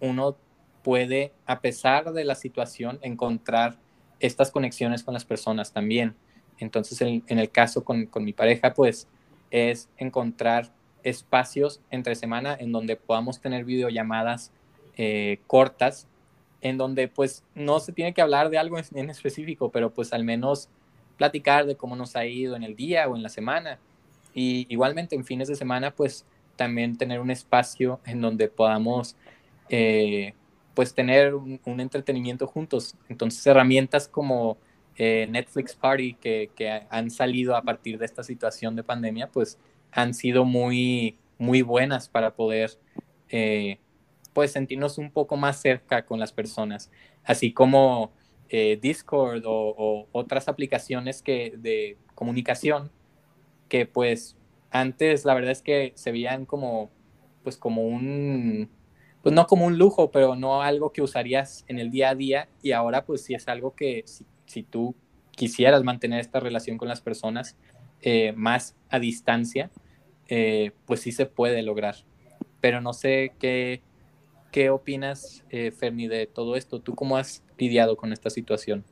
uno 0.00 0.36
puede, 0.82 1.32
a 1.46 1.60
pesar 1.60 2.12
de 2.12 2.24
la 2.24 2.34
situación, 2.34 2.98
encontrar 3.02 3.78
estas 4.20 4.50
conexiones 4.50 5.04
con 5.04 5.14
las 5.14 5.24
personas 5.24 5.72
también. 5.72 6.16
Entonces, 6.58 7.00
en, 7.00 7.22
el 7.26 7.50
caso 7.50 7.84
con, 7.84 8.08
mi 8.20 8.32
pareja, 8.32 8.74
pues 8.74 9.08
es 9.50 9.88
encontrar 9.96 10.72
espacios 11.02 11.80
entre 11.90 12.14
semana 12.14 12.56
en 12.58 12.72
donde 12.72 12.96
podamos 12.96 13.40
tener 13.40 13.64
videollamadas 13.64 14.52
eh, 14.96 15.40
cortas, 15.46 16.08
en 16.62 16.78
donde 16.78 17.08
pues 17.08 17.44
no 17.54 17.80
se 17.80 17.92
tiene 17.92 18.14
que 18.14 18.22
hablar 18.22 18.48
de 18.48 18.58
algo 18.58 18.78
en 18.78 19.10
específico, 19.10 19.70
pero 19.70 19.92
pues 19.92 20.12
al 20.12 20.24
menos 20.24 20.68
platicar 21.18 21.66
de 21.66 21.76
cómo 21.76 21.96
nos 21.96 22.16
ha 22.16 22.24
ido 22.24 22.56
en 22.56 22.62
el 22.62 22.76
día 22.76 23.08
o 23.08 23.16
en 23.16 23.22
la 23.22 23.28
semana. 23.28 23.78
Y 24.34 24.66
igualmente 24.70 25.14
en 25.14 25.24
fines 25.24 25.48
de 25.48 25.56
semana, 25.56 25.90
pues 25.90 26.24
también 26.56 26.96
tener 26.96 27.20
un 27.20 27.30
espacio 27.30 28.00
en 28.06 28.20
donde 28.20 28.48
podamos 28.48 29.16
eh, 29.68 30.34
pues 30.74 30.94
tener 30.94 31.34
un, 31.34 31.60
entretenimiento 31.64 32.46
juntos. 32.46 32.96
Entonces 33.08 33.46
herramientas 33.46 34.08
como 34.08 34.56
eh, 34.96 35.26
Netflix 35.30 35.74
Party 35.74 36.14
que, 36.14 36.50
que, 36.54 36.82
han 36.88 37.10
salido 37.10 37.56
a 37.56 37.62
partir 37.62 37.98
de 37.98 38.04
esta 38.04 38.22
situación 38.22 38.76
de 38.76 38.84
pandemia 38.84 39.26
pues 39.28 39.58
han 39.90 40.14
sido 40.14 40.44
muy, 40.44 41.16
muy 41.38 41.62
buenas 41.62 42.08
para 42.08 42.34
poder 42.34 42.78
eh, 43.28 43.78
pues 44.32 44.52
sentirnos 44.52 44.98
un 44.98 45.10
poco 45.10 45.36
más 45.36 45.60
cerca 45.60 46.04
con 46.04 46.18
las 46.18 46.32
personas, 46.32 46.90
así 47.24 47.52
como 47.52 48.12
Discord 48.50 49.44
o, 49.46 50.08
otras 50.12 50.46
aplicaciones 50.46 51.22
que, 51.22 51.54
de 51.56 51.96
comunicación 52.14 52.90
que 53.72 53.86
pues 53.86 54.36
antes 54.70 55.24
la 55.24 55.32
verdad 55.32 55.52
es 55.52 55.62
que 55.62 55.92
se 55.94 56.12
veían 56.12 56.44
como, 56.44 56.90
pues 57.42 57.56
como 57.56 57.86
un, 57.86 58.68
pues 59.22 59.34
no 59.34 59.46
como 59.46 59.64
un 59.64 59.78
lujo, 59.78 60.10
pero 60.10 60.36
no 60.36 60.60
algo 60.60 60.92
que 60.92 61.00
usarías 61.00 61.64
en 61.68 61.78
el 61.78 61.90
día 61.90 62.10
a 62.10 62.14
día 62.14 62.48
y 62.62 62.72
ahora 62.72 63.06
pues 63.06 63.24
sí 63.24 63.32
es 63.32 63.48
algo 63.48 63.74
que 63.74 64.04
si, 64.44 64.62
tú 64.62 64.94
quisieras 65.30 65.82
mantener 65.84 66.20
esta 66.20 66.38
relación 66.38 66.76
con 66.76 66.88
las 66.88 67.00
personas 67.00 67.56
eh, 68.02 68.34
más 68.36 68.76
a 68.90 68.98
distancia, 68.98 69.70
eh, 70.28 70.72
pues 70.84 71.00
sí 71.00 71.10
se 71.10 71.24
puede 71.24 71.62
lograr. 71.62 71.96
Pero 72.60 72.82
no 72.82 72.92
sé 72.92 73.32
qué, 73.38 73.80
qué 74.52 74.70
opinas, 74.70 75.44
eh, 75.50 75.72
Fermi, 75.72 76.06
de 76.06 76.28
todo 76.28 76.54
esto. 76.54 76.78
¿Tú 76.78 76.94
cómo 76.94 77.16
has 77.16 77.42
lidiado 77.58 77.96
con 77.96 78.12
esta 78.12 78.30
situación? 78.30 78.84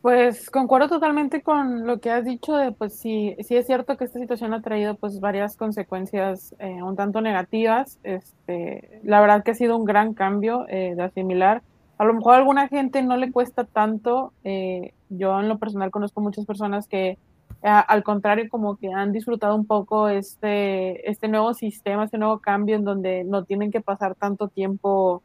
Pues 0.00 0.48
concuerdo 0.50 0.88
totalmente 0.88 1.42
con 1.42 1.86
lo 1.86 1.98
que 2.00 2.10
has 2.10 2.24
dicho 2.24 2.56
de, 2.56 2.70
pues 2.70 2.94
sí, 2.94 3.36
sí 3.40 3.56
es 3.56 3.66
cierto 3.66 3.96
que 3.96 4.04
esta 4.04 4.20
situación 4.20 4.54
ha 4.54 4.62
traído 4.62 4.94
pues 4.94 5.18
varias 5.18 5.56
consecuencias 5.56 6.54
eh, 6.60 6.82
un 6.82 6.94
tanto 6.94 7.20
negativas. 7.20 7.98
Este, 8.04 9.00
la 9.02 9.20
verdad 9.20 9.42
que 9.42 9.50
ha 9.50 9.54
sido 9.54 9.76
un 9.76 9.84
gran 9.84 10.14
cambio 10.14 10.66
eh, 10.68 10.94
de 10.96 11.02
asimilar. 11.02 11.62
A 11.98 12.04
lo 12.04 12.14
mejor 12.14 12.34
a 12.34 12.36
alguna 12.38 12.68
gente 12.68 13.02
no 13.02 13.16
le 13.16 13.32
cuesta 13.32 13.64
tanto. 13.64 14.32
Eh, 14.44 14.94
yo 15.08 15.40
en 15.40 15.48
lo 15.48 15.58
personal 15.58 15.90
conozco 15.90 16.20
muchas 16.20 16.46
personas 16.46 16.86
que 16.86 17.18
al 17.62 18.04
contrario 18.04 18.48
como 18.48 18.76
que 18.76 18.92
han 18.92 19.12
disfrutado 19.12 19.56
un 19.56 19.66
poco 19.66 20.08
este, 20.08 21.08
este 21.10 21.28
nuevo 21.28 21.54
sistema, 21.54 22.04
este 22.04 22.18
nuevo 22.18 22.38
cambio 22.40 22.76
en 22.76 22.84
donde 22.84 23.24
no 23.24 23.44
tienen 23.44 23.70
que 23.70 23.80
pasar 23.80 24.14
tanto 24.14 24.48
tiempo 24.48 25.22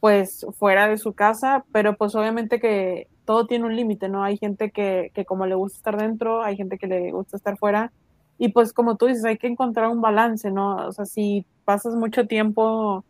pues 0.00 0.46
fuera 0.58 0.88
de 0.88 0.96
su 0.98 1.12
casa, 1.12 1.64
pero 1.72 1.96
pues 1.96 2.14
obviamente 2.14 2.60
que 2.60 3.08
todo 3.24 3.46
tiene 3.46 3.66
un 3.66 3.76
límite, 3.76 4.08
¿no? 4.08 4.22
Hay 4.24 4.38
gente 4.38 4.70
que, 4.70 5.10
que, 5.14 5.24
como 5.24 5.46
le 5.46 5.54
gusta 5.54 5.76
estar 5.78 5.96
dentro, 5.98 6.42
hay 6.42 6.56
gente 6.56 6.78
que 6.78 6.86
le 6.86 7.12
gusta 7.12 7.36
estar 7.36 7.58
fuera, 7.58 7.92
Y 8.38 8.50
pues 8.50 8.72
como 8.72 8.96
tú 8.96 9.06
dices, 9.06 9.24
hay 9.24 9.38
que 9.38 9.48
encontrar 9.48 9.88
un 9.88 10.00
balance, 10.00 10.50
¿no? 10.50 10.76
O 10.76 10.92
sea, 10.92 11.04
si 11.06 11.44
pasas 11.64 11.94
mucho 11.94 12.26
tiempo 12.26 13.04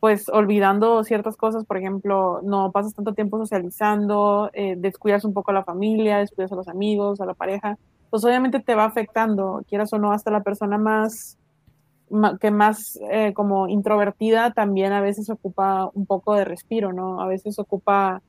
pues 0.00 0.30
olvidando 0.30 1.04
ciertas 1.04 1.36
cosas, 1.36 1.66
por 1.66 1.76
ejemplo, 1.76 2.40
no 2.42 2.72
pasas 2.72 2.94
tanto 2.94 3.12
tiempo 3.12 3.38
socializando, 3.38 4.50
eh, 4.54 4.74
descuidas 4.76 5.24
un 5.24 5.34
poco 5.34 5.50
a 5.50 5.54
la 5.54 5.64
familia, 5.64 6.18
descuidas 6.18 6.50
a 6.52 6.56
los 6.56 6.68
amigos, 6.68 7.20
a 7.20 7.26
la 7.26 7.34
pareja, 7.34 7.78
pues 8.08 8.24
obviamente 8.24 8.60
te 8.60 8.74
va 8.74 8.86
afectando, 8.86 9.62
quieras 9.68 9.92
o 9.92 9.98
no, 9.98 10.12
hasta 10.12 10.30
la 10.30 10.42
persona 10.42 10.78
más, 10.78 11.38
que 12.40 12.50
más 12.50 12.98
eh, 13.10 13.32
como 13.34 13.68
introvertida 13.68 14.52
también 14.52 14.92
a 14.92 15.00
veces 15.02 15.30
ocupa 15.30 15.90
un 15.94 16.06
poco 16.06 16.34
de 16.34 16.44
respiro, 16.44 16.92
¿no? 16.92 17.20
A 17.20 17.28
veces 17.28 17.58
ocupa 17.58 18.22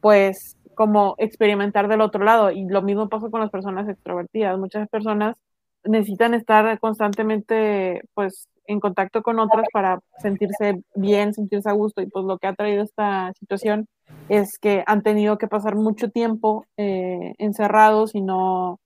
pues 0.00 0.56
como 0.74 1.16
experimentar 1.18 1.88
del 1.88 2.02
otro 2.02 2.22
lado 2.22 2.52
y 2.52 2.64
lo 2.68 2.82
mismo 2.82 3.08
pasa 3.08 3.30
con 3.30 3.40
las 3.40 3.50
personas 3.50 3.88
extrovertidas. 3.88 4.58
Muchas 4.58 4.88
personas 4.88 5.36
necesitan 5.84 6.34
estar 6.34 6.78
constantemente 6.78 8.02
pues 8.14 8.48
en 8.68 8.80
contacto 8.80 9.22
con 9.22 9.40
otras 9.40 9.66
para 9.72 9.98
sentirse 10.18 10.82
bien, 10.94 11.34
sentirse 11.34 11.68
a 11.68 11.72
gusto 11.72 12.02
y 12.02 12.06
pues 12.06 12.24
lo 12.24 12.38
que 12.38 12.46
ha 12.46 12.54
traído 12.54 12.84
esta 12.84 13.32
situación 13.38 13.88
es 14.28 14.58
que 14.58 14.84
han 14.86 15.02
tenido 15.02 15.38
que 15.38 15.48
pasar 15.48 15.74
mucho 15.74 16.10
tiempo 16.10 16.66
eh, 16.76 17.34
encerrados 17.38 18.14
y 18.14 18.20
no 18.20 18.78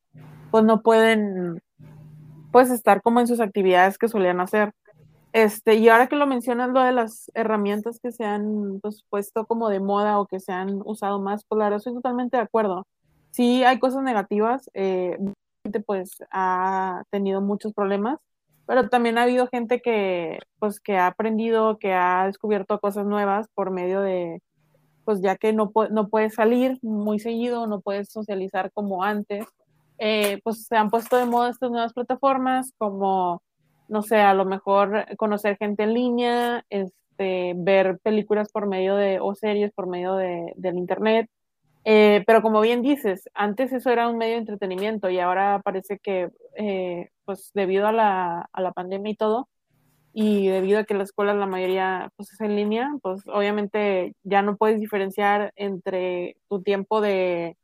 pues 0.50 0.64
no 0.64 0.82
pueden 0.82 1.60
pues 2.52 2.70
estar 2.70 3.02
como 3.02 3.20
en 3.20 3.26
sus 3.26 3.40
actividades 3.40 3.98
que 3.98 4.08
solían 4.08 4.40
hacer. 4.40 4.72
Este, 5.32 5.76
y 5.76 5.88
ahora 5.88 6.08
que 6.08 6.16
lo 6.16 6.26
mencionas, 6.26 6.68
lo 6.70 6.82
de 6.82 6.92
las 6.92 7.30
herramientas 7.34 7.98
que 8.00 8.12
se 8.12 8.24
han 8.24 8.80
pues, 8.80 9.02
puesto 9.08 9.46
como 9.46 9.70
de 9.70 9.80
moda 9.80 10.20
o 10.20 10.26
que 10.26 10.40
se 10.40 10.52
han 10.52 10.82
usado 10.84 11.18
más, 11.20 11.44
pues 11.48 11.58
la 11.58 11.64
verdad 11.64 11.78
estoy 11.78 11.94
totalmente 11.94 12.36
de 12.36 12.42
acuerdo. 12.42 12.86
Sí 13.30 13.64
hay 13.64 13.78
cosas 13.78 14.02
negativas, 14.02 14.70
eh, 14.74 15.16
pues 15.86 16.10
ha 16.30 17.02
tenido 17.10 17.40
muchos 17.40 17.72
problemas, 17.72 18.18
pero 18.72 18.88
también 18.88 19.18
ha 19.18 19.24
habido 19.24 19.48
gente 19.48 19.82
que 19.82 20.38
pues 20.58 20.80
que 20.80 20.96
ha 20.96 21.06
aprendido, 21.06 21.76
que 21.78 21.92
ha 21.92 22.24
descubierto 22.24 22.80
cosas 22.80 23.04
nuevas 23.04 23.46
por 23.52 23.70
medio 23.70 24.00
de, 24.00 24.40
pues 25.04 25.20
ya 25.20 25.36
que 25.36 25.52
no, 25.52 25.70
no 25.90 26.08
puedes 26.08 26.32
salir 26.36 26.78
muy 26.80 27.18
seguido, 27.18 27.66
no 27.66 27.82
puedes 27.82 28.08
socializar 28.08 28.72
como 28.72 29.04
antes, 29.04 29.44
eh, 29.98 30.40
pues 30.42 30.64
se 30.68 30.74
han 30.74 30.88
puesto 30.88 31.18
de 31.18 31.26
moda 31.26 31.50
estas 31.50 31.70
nuevas 31.70 31.92
plataformas 31.92 32.72
como 32.78 33.42
no 33.88 34.02
sé, 34.02 34.16
a 34.16 34.32
lo 34.32 34.46
mejor 34.46 35.04
conocer 35.18 35.58
gente 35.58 35.82
en 35.82 35.92
línea, 35.92 36.64
este, 36.70 37.52
ver 37.54 37.98
películas 38.02 38.50
por 38.50 38.66
medio 38.66 38.96
de, 38.96 39.20
o 39.20 39.34
series 39.34 39.70
por 39.74 39.86
medio 39.86 40.14
de, 40.14 40.54
del 40.56 40.78
internet. 40.78 41.28
Eh, 41.84 42.22
pero 42.26 42.42
como 42.42 42.60
bien 42.60 42.82
dices, 42.82 43.28
antes 43.34 43.72
eso 43.72 43.90
era 43.90 44.08
un 44.08 44.18
medio 44.18 44.34
de 44.34 44.40
entretenimiento 44.40 45.10
y 45.10 45.18
ahora 45.18 45.60
parece 45.64 45.98
que, 45.98 46.30
eh, 46.56 47.10
pues 47.24 47.50
debido 47.54 47.88
a 47.88 47.92
la, 47.92 48.48
a 48.52 48.60
la 48.60 48.72
pandemia 48.72 49.12
y 49.12 49.16
todo, 49.16 49.48
y 50.12 50.48
debido 50.48 50.80
a 50.80 50.84
que 50.84 50.94
la 50.94 51.04
escuela 51.04 51.34
la 51.34 51.46
mayoría 51.46 52.10
pues, 52.16 52.32
es 52.32 52.40
en 52.40 52.56
línea, 52.56 52.92
pues 53.02 53.22
obviamente 53.26 54.14
ya 54.22 54.42
no 54.42 54.56
puedes 54.56 54.78
diferenciar 54.80 55.52
entre 55.56 56.36
tu 56.48 56.62
tiempo 56.62 57.00
de, 57.00 57.56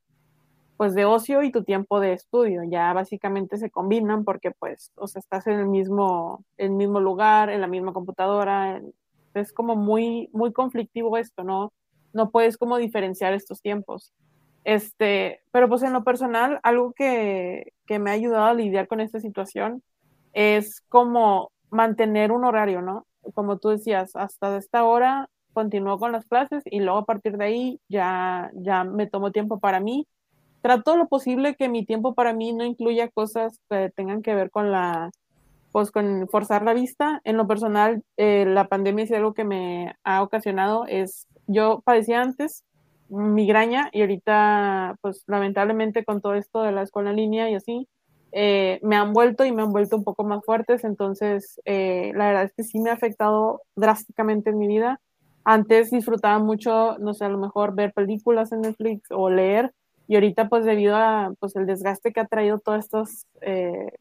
pues 0.78 0.94
de 0.94 1.04
ocio 1.04 1.42
y 1.42 1.52
tu 1.52 1.64
tiempo 1.64 2.00
de 2.00 2.14
estudio. 2.14 2.62
Ya 2.64 2.92
básicamente 2.94 3.58
se 3.58 3.70
combinan 3.70 4.24
porque 4.24 4.52
pues, 4.52 4.92
o 4.96 5.06
sea, 5.08 5.20
estás 5.20 5.46
en 5.46 5.58
el 5.60 5.66
mismo, 5.66 6.44
el 6.56 6.70
mismo 6.70 7.00
lugar, 7.00 7.50
en 7.50 7.60
la 7.60 7.66
misma 7.66 7.92
computadora. 7.92 8.80
Es 9.34 9.52
como 9.52 9.76
muy, 9.76 10.30
muy 10.32 10.52
conflictivo 10.52 11.18
esto, 11.18 11.44
¿no? 11.44 11.72
No 12.12 12.30
puedes 12.30 12.56
como 12.56 12.78
diferenciar 12.78 13.32
estos 13.32 13.60
tiempos. 13.60 14.12
Este, 14.64 15.40
pero 15.50 15.68
pues 15.68 15.82
en 15.82 15.92
lo 15.92 16.04
personal, 16.04 16.60
algo 16.62 16.92
que, 16.92 17.72
que 17.86 17.98
me 17.98 18.10
ha 18.10 18.14
ayudado 18.14 18.44
a 18.44 18.54
lidiar 18.54 18.88
con 18.88 19.00
esta 19.00 19.20
situación 19.20 19.82
es 20.32 20.82
como 20.88 21.50
mantener 21.70 22.32
un 22.32 22.44
horario, 22.44 22.82
¿no? 22.82 23.06
Como 23.34 23.58
tú 23.58 23.70
decías, 23.70 24.14
hasta 24.14 24.56
esta 24.56 24.84
hora 24.84 25.28
continúo 25.52 25.98
con 25.98 26.12
las 26.12 26.26
clases 26.26 26.62
y 26.66 26.80
luego 26.80 26.98
a 26.98 27.04
partir 27.04 27.36
de 27.36 27.44
ahí 27.44 27.80
ya, 27.88 28.50
ya 28.54 28.84
me 28.84 29.06
tomo 29.06 29.32
tiempo 29.32 29.58
para 29.58 29.80
mí 29.80 30.06
trato 30.60 30.96
lo 30.96 31.08
posible 31.08 31.54
que 31.54 31.68
mi 31.68 31.84
tiempo 31.84 32.14
para 32.14 32.32
mí 32.32 32.52
no 32.52 32.64
incluya 32.64 33.08
cosas 33.08 33.60
que 33.70 33.90
tengan 33.94 34.22
que 34.22 34.34
ver 34.34 34.50
con 34.50 34.70
la, 34.70 35.10
pues 35.72 35.90
con 35.90 36.28
forzar 36.28 36.62
la 36.62 36.74
vista. 36.74 37.20
En 37.24 37.36
lo 37.36 37.46
personal, 37.46 38.02
eh, 38.16 38.44
la 38.46 38.68
pandemia 38.68 39.04
es 39.04 39.12
algo 39.12 39.34
que 39.34 39.44
me 39.44 39.94
ha 40.04 40.22
ocasionado, 40.22 40.86
es, 40.86 41.26
yo 41.48 41.82
padecía 41.84 42.22
antes 42.22 42.64
migraña 43.08 43.88
y 43.92 44.02
ahorita, 44.02 44.96
pues 45.00 45.24
lamentablemente 45.26 46.04
con 46.04 46.20
todo 46.20 46.34
esto 46.34 46.62
de 46.62 46.72
la 46.72 46.82
escuela 46.82 47.10
en 47.10 47.16
línea 47.16 47.50
y 47.50 47.54
así, 47.54 47.88
eh, 48.32 48.78
me 48.82 48.96
han 48.96 49.12
vuelto 49.12 49.44
y 49.44 49.52
me 49.52 49.62
han 49.62 49.72
vuelto 49.72 49.96
un 49.96 50.04
poco 50.04 50.24
más 50.24 50.44
fuertes, 50.44 50.84
entonces 50.84 51.60
eh, 51.64 52.12
la 52.14 52.26
verdad 52.28 52.44
es 52.44 52.52
que 52.54 52.64
sí 52.64 52.78
me 52.78 52.90
ha 52.90 52.94
afectado 52.94 53.62
drásticamente 53.74 54.50
en 54.50 54.58
mi 54.58 54.68
vida. 54.68 55.00
Antes 55.44 55.90
disfrutaba 55.90 56.38
mucho, 56.38 56.98
no 56.98 57.14
sé, 57.14 57.24
a 57.24 57.30
lo 57.30 57.38
mejor 57.38 57.74
ver 57.74 57.92
películas 57.94 58.52
en 58.52 58.60
Netflix 58.60 59.10
o 59.10 59.30
leer, 59.30 59.72
y 60.06 60.14
ahorita 60.16 60.48
pues 60.48 60.64
debido 60.64 60.96
a 60.96 61.32
pues 61.40 61.56
el 61.56 61.66
desgaste 61.66 62.12
que 62.12 62.20
ha 62.20 62.26
traído 62.26 62.58
todos 62.58 62.84
estos, 62.84 63.26
eh, 63.40 63.92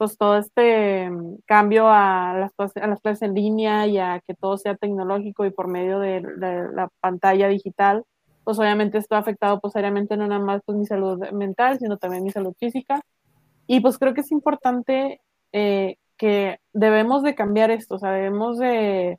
pues 0.00 0.16
todo 0.16 0.38
este 0.38 1.10
mm, 1.10 1.40
cambio 1.44 1.88
a 1.90 2.32
las, 2.34 2.52
a 2.74 2.86
las 2.86 3.02
clases 3.02 3.20
en 3.20 3.34
línea 3.34 3.86
y 3.86 3.98
a 3.98 4.22
que 4.26 4.32
todo 4.32 4.56
sea 4.56 4.74
tecnológico 4.74 5.44
y 5.44 5.50
por 5.50 5.68
medio 5.68 5.98
de, 5.98 6.22
la 6.22 6.88
pantalla 7.00 7.48
digital, 7.48 8.04
pues 8.42 8.58
obviamente 8.58 8.96
esto 8.96 9.14
ha 9.14 9.18
afectado 9.18 9.60
pues 9.60 9.74
seriamente 9.74 10.16
no 10.16 10.26
nada 10.26 10.42
más 10.42 10.62
pues 10.64 10.78
mi 10.78 10.86
salud 10.86 11.20
mental, 11.32 11.78
sino 11.78 11.98
también 11.98 12.24
mi 12.24 12.30
salud 12.30 12.54
física. 12.58 13.02
Y 13.66 13.80
pues 13.80 13.98
creo 13.98 14.14
que 14.14 14.22
es 14.22 14.32
importante 14.32 15.20
eh, 15.52 15.96
que 16.16 16.60
debemos 16.72 17.22
de 17.22 17.34
cambiar 17.34 17.70
esto, 17.70 17.96
o 17.96 17.98
sea, 17.98 18.12
debemos 18.12 18.56
de 18.56 19.18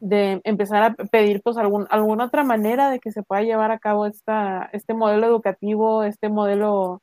de 0.00 0.40
empezar 0.44 0.82
a 0.82 0.94
pedir 0.94 1.42
pues 1.42 1.56
algún, 1.56 1.86
alguna 1.90 2.26
otra 2.26 2.44
manera 2.44 2.88
de 2.90 3.00
que 3.00 3.10
se 3.10 3.24
pueda 3.24 3.42
llevar 3.42 3.72
a 3.72 3.80
cabo 3.80 4.06
esta, 4.06 4.70
este 4.72 4.94
modelo 4.94 5.26
educativo, 5.26 6.04
este 6.04 6.28
modelo 6.28 7.02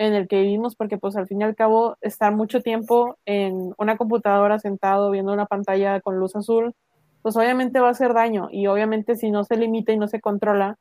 en 0.00 0.14
el 0.14 0.28
que 0.28 0.40
vivimos, 0.40 0.76
porque 0.76 0.96
pues 0.96 1.14
al 1.16 1.26
fin 1.26 1.42
y 1.42 1.44
al 1.44 1.54
cabo 1.54 1.98
estar 2.00 2.34
mucho 2.34 2.62
tiempo 2.62 3.18
en 3.26 3.74
una 3.76 3.98
computadora 3.98 4.58
sentado 4.58 5.10
viendo 5.10 5.30
una 5.30 5.44
pantalla 5.44 6.00
con 6.00 6.18
luz 6.18 6.34
azul, 6.34 6.74
pues 7.20 7.36
obviamente 7.36 7.80
va 7.80 7.88
a 7.88 7.90
hacer 7.90 8.14
daño 8.14 8.48
y 8.50 8.66
obviamente 8.66 9.14
si 9.14 9.30
no 9.30 9.44
se 9.44 9.58
limita 9.58 9.92
y 9.92 9.98
no 9.98 10.08
se 10.08 10.22
controla, 10.22 10.78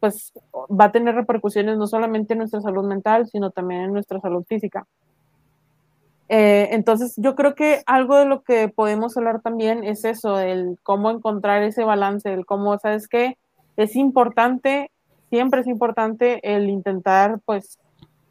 pues 0.00 0.34
va 0.54 0.84
a 0.84 0.92
tener 0.92 1.14
repercusiones 1.14 1.78
no 1.78 1.86
solamente 1.86 2.34
en 2.34 2.40
nuestra 2.40 2.60
salud 2.60 2.84
mental, 2.84 3.26
sino 3.26 3.50
también 3.50 3.84
en 3.84 3.92
nuestra 3.94 4.20
salud 4.20 4.44
física. 4.46 4.86
Eh, 6.28 6.68
entonces, 6.72 7.14
yo 7.16 7.34
creo 7.34 7.54
que 7.54 7.80
algo 7.86 8.18
de 8.18 8.26
lo 8.26 8.42
que 8.42 8.68
podemos 8.68 9.16
hablar 9.16 9.40
también 9.40 9.82
es 9.82 10.04
eso, 10.04 10.38
el 10.38 10.78
cómo 10.82 11.10
encontrar 11.10 11.62
ese 11.62 11.84
balance, 11.84 12.30
el 12.30 12.44
cómo, 12.44 12.78
¿sabes 12.78 13.08
qué? 13.08 13.38
Es 13.78 13.96
importante, 13.96 14.90
siempre 15.30 15.62
es 15.62 15.66
importante 15.66 16.40
el 16.42 16.68
intentar, 16.68 17.40
pues, 17.46 17.78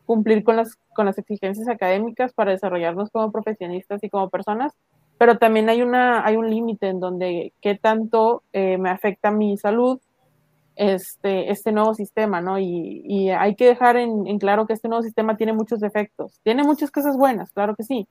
cumplir 0.07 0.43
con 0.43 0.55
las, 0.55 0.75
con 0.95 1.05
las 1.05 1.17
exigencias 1.19 1.67
académicas 1.67 2.33
para 2.33 2.51
desarrollarnos 2.51 3.11
como 3.11 3.31
profesionistas 3.31 4.03
y 4.03 4.09
como 4.09 4.29
personas, 4.29 4.71
pero 5.19 5.37
también 5.37 5.69
hay, 5.69 5.81
una, 5.81 6.25
hay 6.25 6.37
un 6.37 6.49
límite 6.49 6.87
en 6.87 6.99
donde 6.99 7.53
qué 7.61 7.75
tanto 7.75 8.41
eh, 8.53 8.77
me 8.77 8.89
afecta 8.89 9.29
mi 9.31 9.57
salud 9.57 9.99
este, 10.75 11.51
este 11.51 11.71
nuevo 11.71 11.93
sistema, 11.93 12.39
¿no? 12.39 12.57
Y, 12.57 13.29
hay 13.31 13.55
que 13.55 13.65
dejar 13.65 13.97
en, 13.97 14.39
claro 14.39 14.65
que 14.65 14.73
este 14.73 14.87
nuevo 14.87 15.03
sistema 15.03 15.35
tiene 15.35 15.53
muchos 15.53 15.79
defectos. 15.79 16.39
Tiene 16.43 16.63
muchas 16.63 16.89
cosas 16.91 17.17
buenas, 17.17 17.51
claro 17.51 17.75
que 17.75 17.83
sí. 17.83 18.07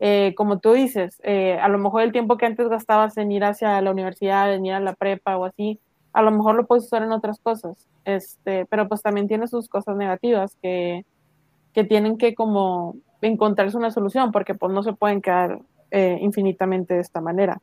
Eh, 0.00 0.32
como 0.36 0.58
tú 0.60 0.72
dices, 0.72 1.20
eh, 1.24 1.58
a 1.60 1.68
lo 1.68 1.78
mejor 1.78 2.02
el 2.02 2.12
tiempo 2.12 2.36
que 2.36 2.46
antes 2.46 2.68
gastabas 2.68 3.16
en 3.18 3.32
ir 3.32 3.44
hacia 3.44 3.80
la 3.82 3.90
universidad, 3.90 4.54
en 4.54 4.64
ir 4.64 4.72
a 4.72 4.80
la 4.80 4.94
prepa 4.94 5.36
o 5.36 5.44
así, 5.44 5.78
a 6.12 6.22
lo 6.22 6.30
mejor 6.30 6.54
lo 6.54 6.66
puedes 6.66 6.84
usar 6.84 7.02
en 7.02 7.12
otras 7.12 7.38
cosas. 7.40 7.88
Este, 8.04 8.64
pero 8.66 8.88
pues 8.88 9.02
también 9.02 9.28
tiene 9.28 9.48
sus 9.48 9.68
cosas 9.68 9.96
negativas 9.96 10.56
que, 10.62 11.04
que 11.74 11.84
tienen 11.84 12.16
que 12.16 12.34
como 12.34 12.96
encontrarse 13.20 13.76
una 13.76 13.90
solución, 13.90 14.32
porque 14.32 14.54
pues 14.54 14.72
no 14.72 14.82
se 14.82 14.92
pueden 14.92 15.20
quedar 15.20 15.60
eh, 15.90 16.18
infinitamente 16.20 16.94
de 16.94 17.00
esta 17.00 17.20
manera. 17.20 17.60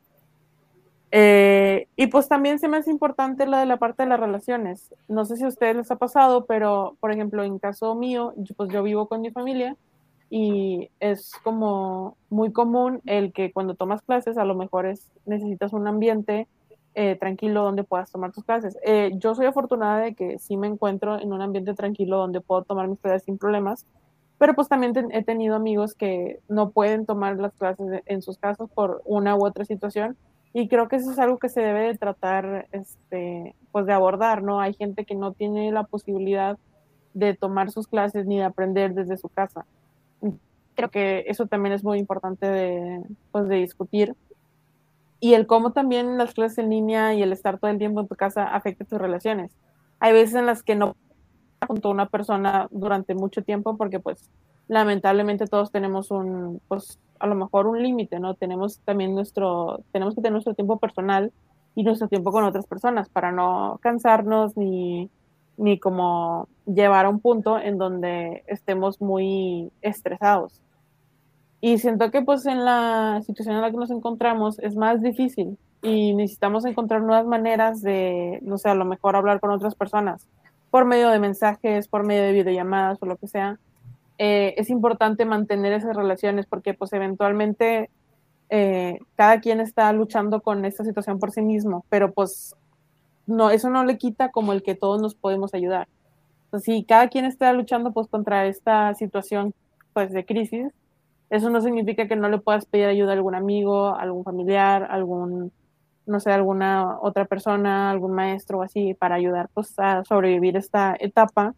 Eh, 1.13 1.87
y 1.97 2.07
pues 2.07 2.29
también 2.29 2.57
se 2.57 2.69
me 2.69 2.77
hace 2.77 2.89
importante 2.89 3.45
la 3.45 3.59
de 3.59 3.65
la 3.65 3.77
parte 3.77 4.03
de 4.03 4.09
las 4.09 4.19
relaciones. 4.19 4.93
No 5.07 5.25
sé 5.25 5.35
si 5.35 5.43
a 5.43 5.49
ustedes 5.49 5.75
les 5.75 5.91
ha 5.91 5.97
pasado, 5.97 6.45
pero 6.45 6.95
por 6.99 7.11
ejemplo, 7.11 7.43
en 7.43 7.59
caso 7.59 7.95
mío, 7.95 8.33
pues 8.55 8.69
yo 8.69 8.83
vivo 8.83 9.07
con 9.07 9.21
mi 9.21 9.31
familia 9.31 9.75
y 10.29 10.89
es 11.01 11.33
como 11.43 12.15
muy 12.29 12.53
común 12.53 13.01
el 13.05 13.33
que 13.33 13.51
cuando 13.51 13.75
tomas 13.75 14.01
clases 14.01 14.37
a 14.37 14.45
lo 14.45 14.55
mejor 14.55 14.85
es, 14.85 15.11
necesitas 15.25 15.73
un 15.73 15.87
ambiente 15.87 16.47
eh, 16.95 17.17
tranquilo 17.17 17.63
donde 17.63 17.83
puedas 17.83 18.11
tomar 18.11 18.31
tus 18.31 18.45
clases. 18.45 18.77
Eh, 18.85 19.11
yo 19.15 19.35
soy 19.35 19.45
afortunada 19.45 19.99
de 19.99 20.15
que 20.15 20.39
sí 20.39 20.55
me 20.55 20.67
encuentro 20.67 21.19
en 21.19 21.33
un 21.33 21.41
ambiente 21.41 21.73
tranquilo 21.73 22.17
donde 22.17 22.39
puedo 22.39 22.63
tomar 22.63 22.87
mis 22.87 22.99
clases 22.99 23.23
sin 23.23 23.37
problemas, 23.37 23.85
pero 24.41 24.55
pues 24.55 24.67
también 24.67 24.95
he 25.11 25.23
tenido 25.23 25.53
amigos 25.53 25.93
que 25.93 26.39
no 26.49 26.71
pueden 26.71 27.05
tomar 27.05 27.37
las 27.37 27.53
clases 27.53 28.01
en 28.07 28.23
sus 28.23 28.39
casas 28.39 28.71
por 28.73 29.03
una 29.05 29.35
u 29.35 29.45
otra 29.45 29.65
situación 29.65 30.17
y 30.51 30.67
creo 30.67 30.87
que 30.87 30.95
eso 30.95 31.11
es 31.11 31.19
algo 31.19 31.37
que 31.37 31.47
se 31.47 31.61
debe 31.61 31.81
de 31.81 31.95
tratar, 31.95 32.67
este, 32.71 33.53
pues 33.71 33.85
de 33.85 33.93
abordar, 33.93 34.41
¿no? 34.41 34.59
Hay 34.59 34.73
gente 34.73 35.05
que 35.05 35.13
no 35.13 35.33
tiene 35.33 35.71
la 35.71 35.83
posibilidad 35.83 36.57
de 37.13 37.35
tomar 37.35 37.69
sus 37.69 37.85
clases 37.87 38.25
ni 38.25 38.37
de 38.37 38.45
aprender 38.45 38.95
desde 38.95 39.15
su 39.17 39.29
casa. 39.29 39.67
Creo 40.73 40.89
que 40.89 41.25
eso 41.27 41.45
también 41.45 41.73
es 41.73 41.83
muy 41.83 41.99
importante 41.99 42.47
de, 42.47 43.03
pues, 43.31 43.47
de 43.47 43.57
discutir. 43.57 44.15
Y 45.19 45.35
el 45.35 45.45
cómo 45.45 45.71
también 45.71 46.17
las 46.17 46.33
clases 46.33 46.57
en 46.57 46.71
línea 46.71 47.13
y 47.13 47.21
el 47.21 47.31
estar 47.31 47.59
todo 47.59 47.69
el 47.69 47.77
tiempo 47.77 48.01
en 48.01 48.07
tu 48.07 48.15
casa 48.15 48.45
afecta 48.45 48.85
tus 48.85 48.99
relaciones. 48.99 49.51
Hay 49.99 50.13
veces 50.13 50.33
en 50.33 50.47
las 50.47 50.63
que 50.63 50.73
no 50.73 50.95
junto 51.67 51.87
a 51.87 51.91
una 51.91 52.07
persona 52.07 52.67
durante 52.71 53.15
mucho 53.15 53.43
tiempo 53.43 53.77
porque 53.77 53.99
pues 53.99 54.29
lamentablemente 54.67 55.47
todos 55.47 55.71
tenemos 55.71 56.11
un, 56.11 56.61
pues 56.67 56.99
a 57.19 57.27
lo 57.27 57.35
mejor 57.35 57.67
un 57.67 57.81
límite, 57.81 58.19
¿no? 58.19 58.33
Tenemos 58.33 58.79
también 58.79 59.13
nuestro, 59.13 59.81
tenemos 59.91 60.15
que 60.15 60.21
tener 60.21 60.33
nuestro 60.33 60.53
tiempo 60.53 60.77
personal 60.77 61.31
y 61.75 61.83
nuestro 61.83 62.07
tiempo 62.07 62.31
con 62.31 62.43
otras 62.43 62.65
personas 62.65 63.09
para 63.09 63.31
no 63.31 63.79
cansarnos 63.81 64.57
ni, 64.57 65.09
ni 65.57 65.79
como 65.79 66.47
llevar 66.65 67.05
a 67.05 67.09
un 67.09 67.19
punto 67.19 67.59
en 67.59 67.77
donde 67.77 68.43
estemos 68.47 69.01
muy 69.01 69.71
estresados. 69.81 70.61
Y 71.59 71.77
siento 71.77 72.09
que 72.09 72.23
pues 72.23 72.45
en 72.47 72.65
la 72.65 73.21
situación 73.23 73.55
en 73.55 73.61
la 73.61 73.71
que 73.71 73.77
nos 73.77 73.91
encontramos 73.91 74.57
es 74.59 74.75
más 74.75 75.01
difícil 75.01 75.57
y 75.83 76.13
necesitamos 76.15 76.65
encontrar 76.65 77.01
nuevas 77.01 77.27
maneras 77.27 77.81
de, 77.81 78.39
no 78.41 78.57
sé, 78.57 78.69
a 78.69 78.75
lo 78.75 78.85
mejor 78.85 79.15
hablar 79.15 79.39
con 79.39 79.51
otras 79.51 79.75
personas 79.75 80.27
por 80.71 80.85
medio 80.85 81.09
de 81.09 81.19
mensajes, 81.19 81.87
por 81.87 82.05
medio 82.05 82.23
de 82.23 82.31
videollamadas 82.31 82.97
o 83.01 83.05
lo 83.05 83.17
que 83.17 83.27
sea. 83.27 83.59
Eh, 84.17 84.55
es 84.57 84.69
importante 84.69 85.25
mantener 85.25 85.73
esas 85.73 85.95
relaciones 85.95 86.45
porque 86.47 86.73
pues 86.73 86.93
eventualmente 86.93 87.89
eh, 88.49 88.99
cada 89.15 89.39
quien 89.41 89.59
está 89.59 89.91
luchando 89.93 90.41
con 90.41 90.65
esta 90.65 90.83
situación 90.83 91.19
por 91.19 91.31
sí 91.31 91.41
mismo, 91.41 91.85
pero 91.89 92.13
pues 92.13 92.55
no, 93.27 93.49
eso 93.51 93.69
no 93.69 93.83
le 93.83 93.97
quita 93.97 94.29
como 94.29 94.53
el 94.53 94.63
que 94.63 94.75
todos 94.75 95.01
nos 95.01 95.15
podemos 95.15 95.53
ayudar. 95.53 95.87
si 96.59 96.83
cada 96.83 97.07
quien 97.09 97.25
está 97.25 97.53
luchando 97.53 97.91
pues 97.93 98.07
contra 98.07 98.45
esta 98.47 98.93
situación 98.95 99.53
pues 99.93 100.11
de 100.11 100.25
crisis, 100.25 100.67
eso 101.29 101.49
no 101.49 101.61
significa 101.61 102.07
que 102.07 102.15
no 102.15 102.29
le 102.29 102.39
puedas 102.39 102.65
pedir 102.65 102.87
ayuda 102.87 103.11
a 103.11 103.15
algún 103.15 103.35
amigo, 103.35 103.95
algún 103.95 104.23
familiar, 104.23 104.87
algún, 104.89 105.51
no 106.11 106.19
sé, 106.19 106.31
alguna 106.31 106.99
otra 107.01 107.25
persona, 107.25 107.89
algún 107.89 108.13
maestro 108.13 108.59
o 108.59 108.63
así, 108.63 108.93
para 108.93 109.15
ayudar 109.15 109.49
pues 109.53 109.73
a 109.79 110.03
sobrevivir 110.03 110.57
esta 110.57 110.95
etapa 110.99 111.55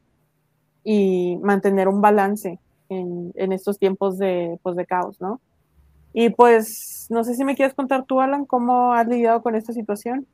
y 0.83 1.37
mantener 1.41 1.87
un 1.87 2.01
balance 2.01 2.59
en, 2.89 3.31
en 3.35 3.51
estos 3.51 3.79
tiempos 3.79 4.17
de, 4.17 4.59
pues, 4.63 4.75
de 4.75 4.85
caos, 4.85 5.19
¿no? 5.19 5.41
Y 6.13 6.29
pues, 6.29 7.07
no 7.09 7.23
sé 7.23 7.33
si 7.33 7.43
me 7.43 7.55
quieres 7.55 7.73
contar 7.73 8.05
tú, 8.05 8.21
Alan, 8.21 8.45
cómo 8.45 8.93
has 8.93 9.07
lidiado 9.07 9.41
con 9.41 9.55
esta 9.55 9.73
situación. 9.73 10.27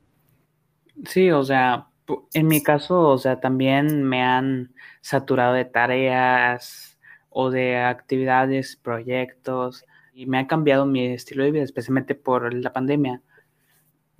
Sí, 1.06 1.30
o 1.30 1.42
sea, 1.42 1.88
en 2.34 2.46
mi 2.46 2.62
caso, 2.62 3.08
o 3.08 3.18
sea, 3.18 3.40
también 3.40 4.04
me 4.04 4.22
han 4.22 4.74
saturado 5.00 5.54
de 5.54 5.64
tareas 5.64 6.98
o 7.30 7.50
de 7.50 7.78
actividades, 7.78 8.76
proyectos, 8.76 9.86
y 10.12 10.26
me 10.26 10.38
ha 10.38 10.46
cambiado 10.46 10.84
mi 10.84 11.06
estilo 11.06 11.44
de 11.44 11.52
vida, 11.52 11.62
especialmente 11.62 12.14
por 12.14 12.52
la 12.52 12.72
pandemia. 12.72 13.22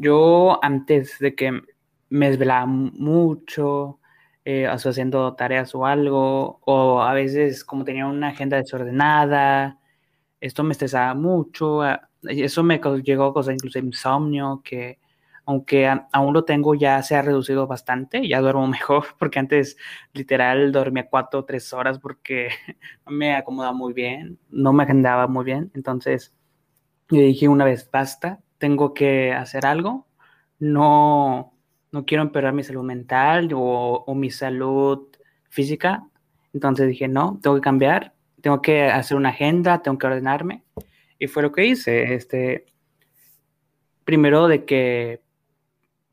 Yo 0.01 0.59
antes 0.65 1.19
de 1.19 1.35
que 1.35 1.61
me 2.09 2.31
desvelaba 2.31 2.65
mucho, 2.67 4.01
eh, 4.47 4.67
haciendo 4.67 5.35
tareas 5.35 5.75
o 5.75 5.85
algo, 5.85 6.61
o 6.65 7.03
a 7.03 7.13
veces 7.13 7.65
como 7.65 7.85
tenía 7.85 8.07
una 8.07 8.29
agenda 8.29 8.57
desordenada, 8.57 9.79
esto 10.41 10.65
me 10.65 10.73
estresaba 10.73 11.15
mucho, 11.15 11.83
eso 12.23 12.63
me 12.63 12.81
llegó 13.05 13.25
a 13.27 13.35
causar 13.35 13.55
incluso 13.55 13.79
insomnio, 13.79 14.63
que 14.65 14.99
aunque 15.45 15.87
aún 16.13 16.33
lo 16.33 16.45
tengo, 16.45 16.75
ya 16.75 17.03
se 17.03 17.17
ha 17.17 17.23
reducido 17.23 17.67
bastante, 17.67 18.27
ya 18.27 18.41
duermo 18.41 18.67
mejor, 18.69 19.05
porque 19.19 19.39
antes 19.39 19.77
literal 20.15 20.73
dormía 20.73 21.09
cuatro 21.11 21.41
o 21.41 21.45
tres 21.45 21.73
horas 21.75 21.99
porque 21.99 22.49
me 23.07 23.35
acomodaba 23.35 23.75
muy 23.75 23.93
bien, 23.93 24.39
no 24.49 24.73
me 24.73 24.85
agendaba 24.85 25.27
muy 25.27 25.45
bien, 25.45 25.71
entonces 25.75 26.35
yo 27.11 27.21
dije 27.21 27.49
una 27.49 27.67
vez, 27.67 27.91
basta, 27.91 28.41
tengo 28.61 28.95
que 28.95 29.33
hacer 29.33 29.67
algo, 29.67 30.07
no, 30.61 31.55
no 31.91 32.05
quiero 32.05 32.23
empeorar 32.23 32.53
mi 32.53 32.63
salud 32.63 32.85
mental 32.85 33.53
o, 33.55 34.05
o 34.07 34.15
mi 34.15 34.31
salud 34.31 35.09
física, 35.49 36.07
entonces 36.53 36.87
dije, 36.87 37.09
no, 37.09 37.41
tengo 37.43 37.57
que 37.57 37.63
cambiar, 37.63 38.13
tengo 38.43 38.63
que 38.63 38.85
hacer 38.85 39.17
una 39.17 39.31
agenda, 39.31 39.83
tengo 39.83 39.99
que 39.99 40.07
ordenarme, 40.07 40.63
y 41.19 41.27
fue 41.27 41.43
lo 41.43 41.51
que 41.51 41.67
hice, 41.67 42.15
este, 42.15 42.67
primero 44.05 44.47
de 44.47 44.65
que 44.65 45.23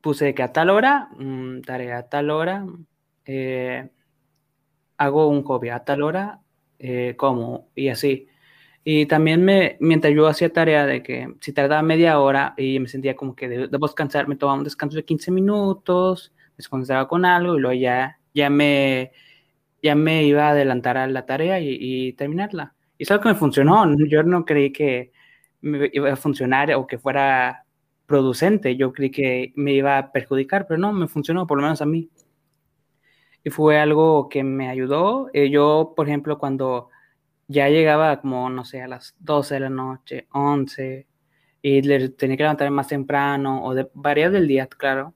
puse 0.02 0.34
que 0.34 0.44
a 0.44 0.54
tal 0.54 0.70
hora, 0.70 1.10
mm, 1.18 1.62
tarea 1.62 1.98
a 1.98 2.10
tal 2.10 2.30
hora, 2.30 2.66
eh, 3.26 3.90
hago 4.98 5.28
un 5.28 5.44
hobby 5.44 5.70
a 5.70 5.84
tal 5.84 6.02
hora, 6.02 6.40
eh, 6.80 7.16
como, 7.18 7.68
y 7.76 7.90
así. 7.90 8.28
Y 8.90 9.06
también 9.06 9.44
me, 9.44 9.76
mientras 9.82 10.14
yo 10.14 10.28
hacía 10.28 10.54
tarea 10.54 10.86
de 10.86 11.04
que 11.04 11.36
si 11.42 11.52
tardaba 11.52 11.82
media 11.82 12.22
hora 12.22 12.54
y 12.56 12.80
me 12.80 12.88
sentía 12.88 13.18
como 13.18 13.36
que 13.36 13.50
debo 13.50 13.86
descansar, 13.86 14.30
me 14.30 14.38
tomaba 14.38 14.58
un 14.58 14.64
descanso 14.64 14.96
de 14.96 15.04
15 15.04 15.30
minutos, 15.30 16.32
me 16.52 16.56
desconcentraba 16.56 17.06
con 17.06 17.26
algo 17.26 17.58
y 17.58 17.60
luego 17.60 17.78
ya, 17.78 18.18
ya, 18.34 18.50
me, 18.50 19.12
ya 19.84 19.94
me 19.94 20.24
iba 20.24 20.48
a 20.48 20.52
adelantar 20.52 20.98
a 20.98 21.06
la 21.06 21.26
tarea 21.26 21.60
y, 21.60 21.78
y 21.78 22.14
terminarla. 22.14 22.76
Y 22.98 23.04
es 23.04 23.12
algo 23.12 23.24
que 23.24 23.30
me 23.30 23.36
funcionó. 23.36 23.94
Yo 24.08 24.24
no 24.24 24.46
creí 24.46 24.72
que 24.72 25.12
me 25.60 25.90
iba 25.92 26.14
a 26.14 26.16
funcionar 26.16 26.74
o 26.74 26.88
que 26.88 26.98
fuera 26.98 27.66
producente. 28.06 28.78
Yo 28.78 28.94
creí 28.94 29.12
que 29.12 29.52
me 29.58 29.74
iba 29.74 29.98
a 29.98 30.12
perjudicar, 30.14 30.66
pero 30.66 30.78
no, 30.78 30.94
me 30.94 31.10
funcionó, 31.10 31.46
por 31.46 31.58
lo 31.58 31.64
menos 31.64 31.82
a 31.82 31.86
mí. 31.86 32.10
Y 33.44 33.50
fue 33.50 33.82
algo 33.82 34.30
que 34.30 34.46
me 34.46 34.70
ayudó. 34.70 35.30
Eh, 35.34 35.50
yo, 35.50 35.92
por 35.94 36.08
ejemplo, 36.08 36.38
cuando 36.38 36.88
ya 37.48 37.70
llegaba 37.70 38.22
como, 38.22 38.50
no 38.50 38.66
sé, 38.66 38.82
a 38.82 38.88
las 38.88 39.16
12 39.20 39.56
de 39.56 39.60
la 39.62 39.70
noche, 39.70 40.28
11, 40.32 41.08
y 41.62 41.82
tenía 41.82 42.38
que 42.38 42.44
levantarme 42.44 42.76
más 42.76 42.88
temprano, 42.88 43.64
o 43.64 43.74
de 43.74 43.90
varias 43.94 44.32
del 44.32 44.48
día, 44.48 44.68
claro, 44.68 45.14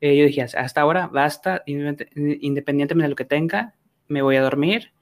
eh, 0.00 0.16
yo 0.16 0.24
dije, 0.26 0.42
hasta 0.42 0.80
ahora 0.80 1.06
basta, 1.08 1.62
independientemente 1.66 3.04
de 3.04 3.08
lo 3.08 3.16
que 3.16 3.24
tenga, 3.24 3.74
me 4.08 4.22
voy 4.22 4.36
a 4.36 4.42
dormir, 4.42 4.92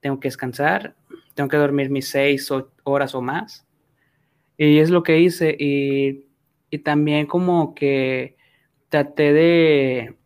tengo 0.00 0.20
que 0.20 0.28
descansar, 0.28 0.94
tengo 1.34 1.48
que 1.48 1.56
dormir 1.56 1.90
mis 1.90 2.08
seis 2.08 2.50
horas 2.84 3.14
o 3.14 3.22
más. 3.22 3.66
Y 4.56 4.78
es 4.78 4.90
lo 4.90 5.02
que 5.02 5.18
hice, 5.18 5.56
y 5.58 6.28
y 6.74 6.80
también 6.80 7.26
como 7.26 7.72
que 7.72 8.36
traté 8.88 9.32
de 9.32 10.16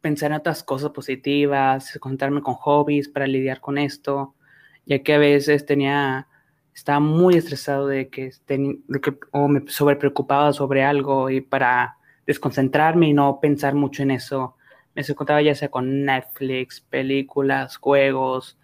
pensar 0.00 0.30
en 0.30 0.36
otras 0.36 0.62
cosas 0.62 0.92
positivas, 0.92 1.98
contarme 2.00 2.42
con 2.42 2.54
hobbies 2.54 3.08
para 3.08 3.26
lidiar 3.26 3.60
con 3.60 3.76
esto, 3.76 4.36
ya 4.88 5.02
que 5.04 5.14
a 5.14 5.18
veces 5.18 5.64
tenía, 5.66 6.26
estaba 6.74 6.98
muy 6.98 7.36
estresado 7.36 7.86
de 7.86 8.08
que, 8.08 8.32
o 9.30 9.48
me 9.48 9.62
sobrepreocupaba 9.68 10.52
sobre 10.52 10.82
algo 10.82 11.30
y 11.30 11.40
para 11.40 11.98
desconcentrarme 12.26 13.08
y 13.08 13.12
no 13.12 13.38
pensar 13.40 13.74
mucho 13.74 14.02
en 14.02 14.10
eso, 14.10 14.56
me 14.94 15.02
encontraba 15.06 15.40
ya 15.42 15.54
sea 15.54 15.70
con 15.70 16.04
Netflix, 16.04 16.80
películas, 16.80 17.76
juegos, 17.76 18.58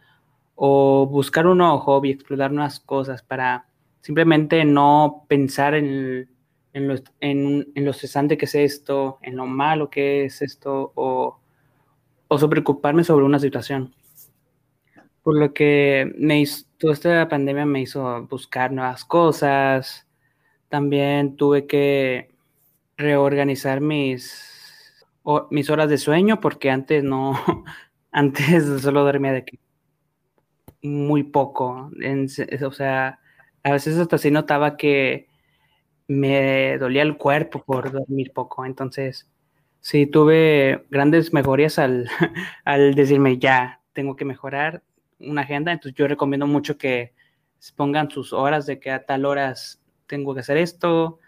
o 0.56 1.06
buscar 1.06 1.46
un 1.46 1.58
nuevo 1.58 1.78
hobby, 1.78 2.10
explorar 2.10 2.50
nuevas 2.50 2.80
cosas 2.80 3.22
para 3.22 3.66
simplemente 4.00 4.64
no 4.64 5.24
pensar 5.28 5.74
en 5.74 6.28
en 6.74 6.88
lo, 6.88 6.96
en, 7.20 7.72
lo 7.76 7.92
cesante 7.92 8.36
que 8.36 8.44
es 8.44 8.54
esto, 8.56 9.18
en 9.22 9.36
lo 9.36 9.46
malo 9.46 9.88
que 9.88 10.24
es 10.24 10.42
esto, 10.42 10.92
o, 10.96 11.38
o 12.28 12.48
preocuparme 12.50 13.04
sobre 13.04 13.24
una 13.24 13.38
situación. 13.38 13.94
Por 15.24 15.38
lo 15.38 15.52
que 15.52 16.12
me 16.18 16.40
hizo, 16.40 16.66
toda 16.78 16.92
esta 16.92 17.28
pandemia 17.28 17.66
me 17.66 17.80
hizo 17.80 18.26
buscar 18.28 18.70
nuevas 18.72 19.04
cosas. 19.04 20.06
También 20.68 21.36
tuve 21.36 21.66
que 21.66 22.30
reorganizar 22.96 23.80
mis, 23.80 25.04
mis 25.50 25.70
horas 25.70 25.88
de 25.88 25.98
sueño 25.98 26.40
porque 26.40 26.70
antes 26.70 27.02
no, 27.02 27.34
antes 28.12 28.82
solo 28.82 29.04
dormía 29.04 29.32
de 29.32 29.44
que 29.44 29.58
muy 30.82 31.22
poco. 31.24 31.90
o 32.62 32.72
sea, 32.72 33.18
a 33.62 33.72
veces 33.72 33.98
hasta 33.98 34.18
sí 34.18 34.30
notaba 34.30 34.76
que 34.76 35.28
me 36.06 36.78
dolía 36.78 37.02
el 37.02 37.16
cuerpo 37.16 37.64
por 37.64 37.90
dormir 37.90 38.32
poco. 38.32 38.66
Entonces, 38.66 39.30
sí, 39.80 40.06
tuve 40.06 40.84
grandes 40.90 41.32
mejorías 41.32 41.78
al, 41.78 42.10
al 42.64 42.94
decirme, 42.94 43.38
ya, 43.38 43.80
tengo 43.94 44.16
que 44.16 44.24
mejorar 44.26 44.82
una 45.28 45.42
agenda. 45.42 45.72
Entonces, 45.72 45.96
yo 45.96 46.08
recomiendo 46.08 46.46
mucho 46.46 46.78
que 46.78 47.12
pongan 47.76 48.10
sus 48.10 48.32
horas 48.32 48.66
de 48.66 48.78
que 48.78 48.90
a 48.90 49.04
tal 49.04 49.24
horas 49.24 49.80
tengo 50.06 50.34
que 50.34 50.40
hacer 50.40 50.56
esto, 50.56 51.18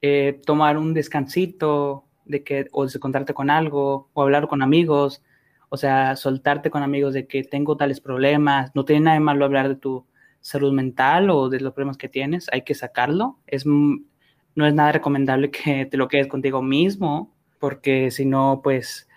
eh, 0.00 0.40
tomar 0.46 0.78
un 0.78 0.94
descansito, 0.94 2.04
de 2.24 2.42
que, 2.44 2.68
o 2.72 2.86
contarte 3.00 3.34
con 3.34 3.50
algo, 3.50 4.08
o 4.12 4.22
hablar 4.22 4.48
con 4.48 4.62
amigos, 4.62 5.22
o 5.68 5.76
sea, 5.76 6.16
soltarte 6.16 6.70
con 6.70 6.82
amigos 6.82 7.14
de 7.14 7.26
que 7.26 7.44
tengo 7.44 7.76
tales 7.76 8.00
problemas. 8.00 8.70
No 8.74 8.84
tiene 8.84 9.02
nada 9.02 9.14
de 9.14 9.20
malo 9.20 9.44
hablar 9.44 9.68
de 9.68 9.76
tu 9.76 10.06
salud 10.40 10.72
mental 10.72 11.30
o 11.30 11.48
de 11.48 11.60
los 11.60 11.72
problemas 11.72 11.96
que 11.96 12.08
tienes, 12.08 12.48
hay 12.52 12.62
que 12.62 12.74
sacarlo. 12.74 13.38
Es, 13.46 13.64
no 13.66 14.66
es 14.66 14.74
nada 14.74 14.92
recomendable 14.92 15.50
que 15.50 15.86
te 15.86 15.96
lo 15.96 16.08
quedes 16.08 16.26
contigo 16.26 16.62
mismo, 16.62 17.32
porque 17.58 18.10
si 18.10 18.26
no, 18.26 18.60
pues 18.62 19.08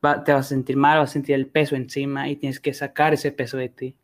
te 0.00 0.32
vas 0.32 0.46
a 0.46 0.48
sentir 0.48 0.76
mal, 0.76 0.98
vas 0.98 1.10
a 1.10 1.12
sentir 1.12 1.34
el 1.34 1.46
peso 1.46 1.76
encima 1.76 2.28
y 2.28 2.36
tienes 2.36 2.60
que 2.60 2.72
sacar 2.72 3.12
ese 3.12 3.32
peso 3.32 3.56
de 3.56 3.68
ti. 3.68 3.96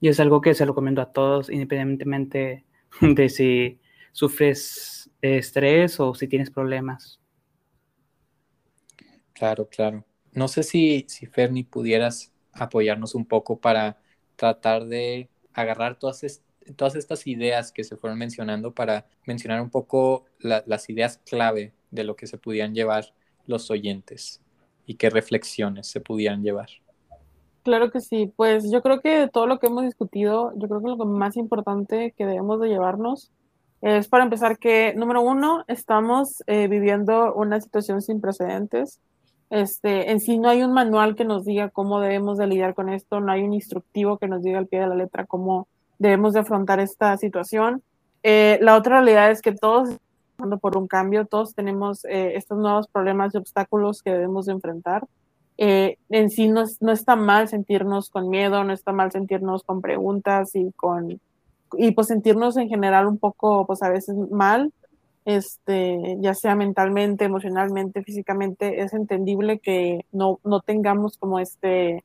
Y 0.00 0.08
es 0.08 0.20
algo 0.20 0.40
que 0.40 0.54
se 0.54 0.66
recomiendo 0.66 1.00
a 1.00 1.12
todos, 1.12 1.48
independientemente 1.48 2.64
de 3.00 3.28
si 3.28 3.80
sufres 4.12 5.10
estrés 5.22 5.98
o 6.00 6.14
si 6.14 6.28
tienes 6.28 6.50
problemas. 6.50 7.20
Claro, 9.32 9.68
claro. 9.68 10.04
No 10.32 10.48
sé 10.48 10.62
si, 10.62 11.06
si 11.08 11.26
Ferni 11.26 11.64
pudieras 11.64 12.32
apoyarnos 12.52 13.14
un 13.14 13.24
poco 13.24 13.60
para 13.60 14.00
tratar 14.36 14.86
de 14.86 15.30
agarrar 15.54 15.98
todas, 15.98 16.42
todas 16.76 16.96
estas 16.96 17.26
ideas 17.26 17.72
que 17.72 17.84
se 17.84 17.96
fueron 17.96 18.18
mencionando 18.18 18.74
para 18.74 19.06
mencionar 19.26 19.60
un 19.60 19.70
poco 19.70 20.26
las 20.38 20.88
ideas 20.90 21.18
clave 21.24 21.72
de 21.90 22.04
lo 22.04 22.16
que 22.16 22.26
se 22.26 22.38
pudieran 22.38 22.74
llevar 22.74 23.14
los 23.46 23.70
oyentes 23.70 24.42
y 24.86 24.94
qué 24.94 25.10
reflexiones 25.10 25.86
se 25.86 26.00
pudieran 26.00 26.42
llevar. 26.42 26.68
Claro 27.62 27.90
que 27.90 28.00
sí, 28.00 28.32
pues 28.34 28.70
yo 28.72 28.82
creo 28.82 29.00
que 29.00 29.28
todo 29.32 29.46
lo 29.46 29.58
que 29.58 29.68
hemos 29.68 29.84
discutido, 29.84 30.52
yo 30.56 30.68
creo 30.68 30.80
que 30.80 30.88
lo 30.88 31.06
más 31.06 31.36
importante 31.36 32.12
que 32.16 32.26
debemos 32.26 32.60
de 32.60 32.68
llevarnos 32.68 33.30
es 33.82 34.08
para 34.08 34.24
empezar 34.24 34.58
que, 34.58 34.94
número 34.94 35.22
uno, 35.22 35.64
estamos 35.66 36.42
eh, 36.46 36.68
viviendo 36.68 37.34
una 37.34 37.60
situación 37.60 38.00
sin 38.00 38.20
precedentes. 38.20 39.00
Este, 39.50 40.10
en 40.10 40.20
sí 40.20 40.38
no 40.38 40.48
hay 40.48 40.62
un 40.62 40.72
manual 40.72 41.14
que 41.14 41.24
nos 41.24 41.44
diga 41.44 41.68
cómo 41.68 42.00
debemos 42.00 42.38
de 42.38 42.46
lidiar 42.46 42.74
con 42.74 42.88
esto, 42.88 43.20
no 43.20 43.30
hay 43.30 43.42
un 43.42 43.52
instructivo 43.52 44.18
que 44.18 44.28
nos 44.28 44.42
diga 44.42 44.58
al 44.58 44.66
pie 44.66 44.80
de 44.80 44.86
la 44.86 44.94
letra 44.94 45.26
cómo 45.26 45.68
debemos 45.98 46.32
de 46.32 46.40
afrontar 46.40 46.80
esta 46.80 47.16
situación. 47.16 47.82
Eh, 48.22 48.58
la 48.62 48.76
otra 48.76 48.96
realidad 48.96 49.30
es 49.30 49.42
que 49.42 49.52
todos 49.52 49.90
pasando 50.42 50.58
por 50.58 50.76
un 50.76 50.88
cambio, 50.88 51.24
todos 51.24 51.54
tenemos 51.54 52.04
eh, 52.04 52.34
estos 52.34 52.58
nuevos 52.58 52.88
problemas 52.88 53.32
y 53.32 53.38
obstáculos 53.38 54.02
que 54.02 54.10
debemos 54.10 54.46
de 54.46 54.52
enfrentar. 54.52 55.06
Eh, 55.56 55.98
en 56.10 56.30
sí 56.30 56.48
no, 56.48 56.64
no, 56.80 56.90
está 56.90 57.14
mal 57.14 57.46
sentirnos 57.46 58.10
con 58.10 58.28
miedo, 58.28 58.64
no 58.64 58.72
está 58.72 58.90
mal 58.92 59.12
sentirnos 59.12 59.62
con 59.62 59.80
preguntas 59.80 60.56
y 60.56 60.72
con 60.72 61.20
y 61.74 61.92
pues 61.92 62.08
sentirnos 62.08 62.56
en 62.56 62.68
general 62.68 63.06
un 63.06 63.18
poco 63.18 63.66
pues 63.66 63.82
a 63.82 63.88
veces 63.88 64.16
mal, 64.30 64.72
este, 65.24 66.16
ya 66.20 66.34
sea 66.34 66.56
mentalmente, 66.56 67.24
emocionalmente, 67.24 68.02
físicamente, 68.02 68.82
es 68.82 68.92
entendible 68.92 69.60
que 69.60 70.04
no, 70.10 70.40
no 70.42 70.60
tengamos 70.60 71.18
como 71.18 71.38
este 71.38 72.02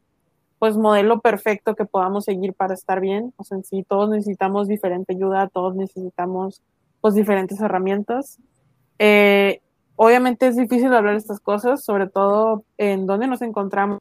pues 0.60 0.78
modelo 0.78 1.22
perfecto 1.22 1.76
que 1.76 1.86
podamos 1.86 2.26
seguir 2.26 2.54
para 2.54 2.76
estar 2.76 3.02
bien. 3.02 3.34
O 3.38 3.44
sea, 3.44 3.58
en 3.58 3.64
sí 3.64 3.84
todos 3.84 4.10
necesitamos 4.10 4.68
diferente 4.68 5.14
ayuda, 5.14 5.48
todos 5.48 5.76
necesitamos 5.76 6.62
pues 7.08 7.16
diferentes 7.16 7.62
herramientas. 7.62 8.38
Eh, 9.00 9.62
obviamente 9.96 10.46
es 10.46 10.58
difícil 10.58 10.94
hablar 10.94 11.14
de 11.14 11.20
estas 11.20 11.40
cosas, 11.40 11.82
sobre 11.82 12.10
todo 12.10 12.66
en 12.78 13.06
donde 13.06 13.28
nos 13.28 13.42
encontramos, 13.42 14.00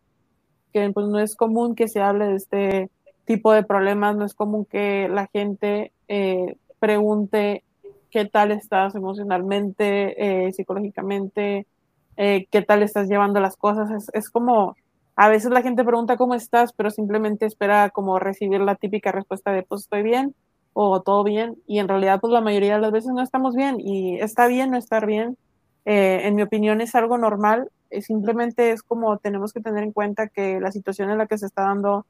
que 0.73 0.91
pues 0.91 1.07
no 1.07 1.21
es 1.21 1.37
común 1.37 1.77
que 1.77 1.87
se 1.87 2.01
hable 2.01 2.27
de 2.27 2.35
este 2.35 2.91
tipo 3.25 3.53
de 3.53 3.63
problemas, 3.63 4.17
no 4.17 4.25
es 4.25 4.35
común 4.35 4.65
que 4.65 5.09
la 5.09 5.29
gente 5.29 5.93
eh, 6.09 6.57
pregunte 6.81 7.63
qué 8.11 8.25
tal 8.25 8.51
estás 8.51 8.97
emocionalmente, 8.97 10.47
eh, 10.49 10.53
psicológicamente, 10.53 11.69
qué 12.17 12.65
tal 12.67 12.83
estás 12.83 13.09
llevando 13.09 13.39
las 13.39 13.57
cosas. 13.57 13.89
Es, 13.93 14.11
es 14.15 14.31
como 14.31 14.75
a 15.15 15.29
veces 15.29 15.53
la 15.53 15.63
gente 15.63 15.85
pregunta 15.85 16.17
cómo 16.17 16.35
estás, 16.35 16.73
pero 16.73 16.91
simplemente 16.91 17.47
espera 17.47 17.89
como 17.91 18.19
recibir 18.19 18.63
la 18.63 18.75
típica 18.75 19.13
respuesta 19.13 19.53
de 19.53 19.63
pues 19.63 19.83
estoy 19.83 20.03
bien 20.03 20.35
o 20.79 21.01
todo 21.01 21.25
bien 21.25 21.57
y 21.67 21.79
en 21.79 21.89
realidad 21.89 22.21
pues 22.21 22.33
la 22.33 22.43
mayoría 22.43 22.75
de 22.75 22.81
las 22.83 22.93
veces 22.93 23.11
no 23.13 23.23
estamos 23.23 23.55
bien 23.55 23.81
y 23.81 24.21
está 24.21 24.47
bien 24.47 24.71
no 24.71 24.77
estar 24.77 25.07
bien. 25.07 25.39
Eh, 25.87 26.23
en 26.25 26.35
mi 26.35 26.43
opinión 26.43 26.81
es 26.81 26.95
algo 26.95 27.17
normal, 27.17 27.71
eh, 27.91 28.03
simplemente 28.03 28.73
es 28.73 28.83
como 28.83 29.19
tenemos 29.19 29.53
que 29.53 29.61
tener 29.61 29.85
en 29.85 29.93
cuenta 29.93 30.29
que 30.29 30.61
la 30.61 30.73
situación 30.73 31.11
en 31.11 31.19
la 31.19 31.27
que 31.27 31.39
se 31.39 31.47
está 31.47 31.63
dando 31.63 32.05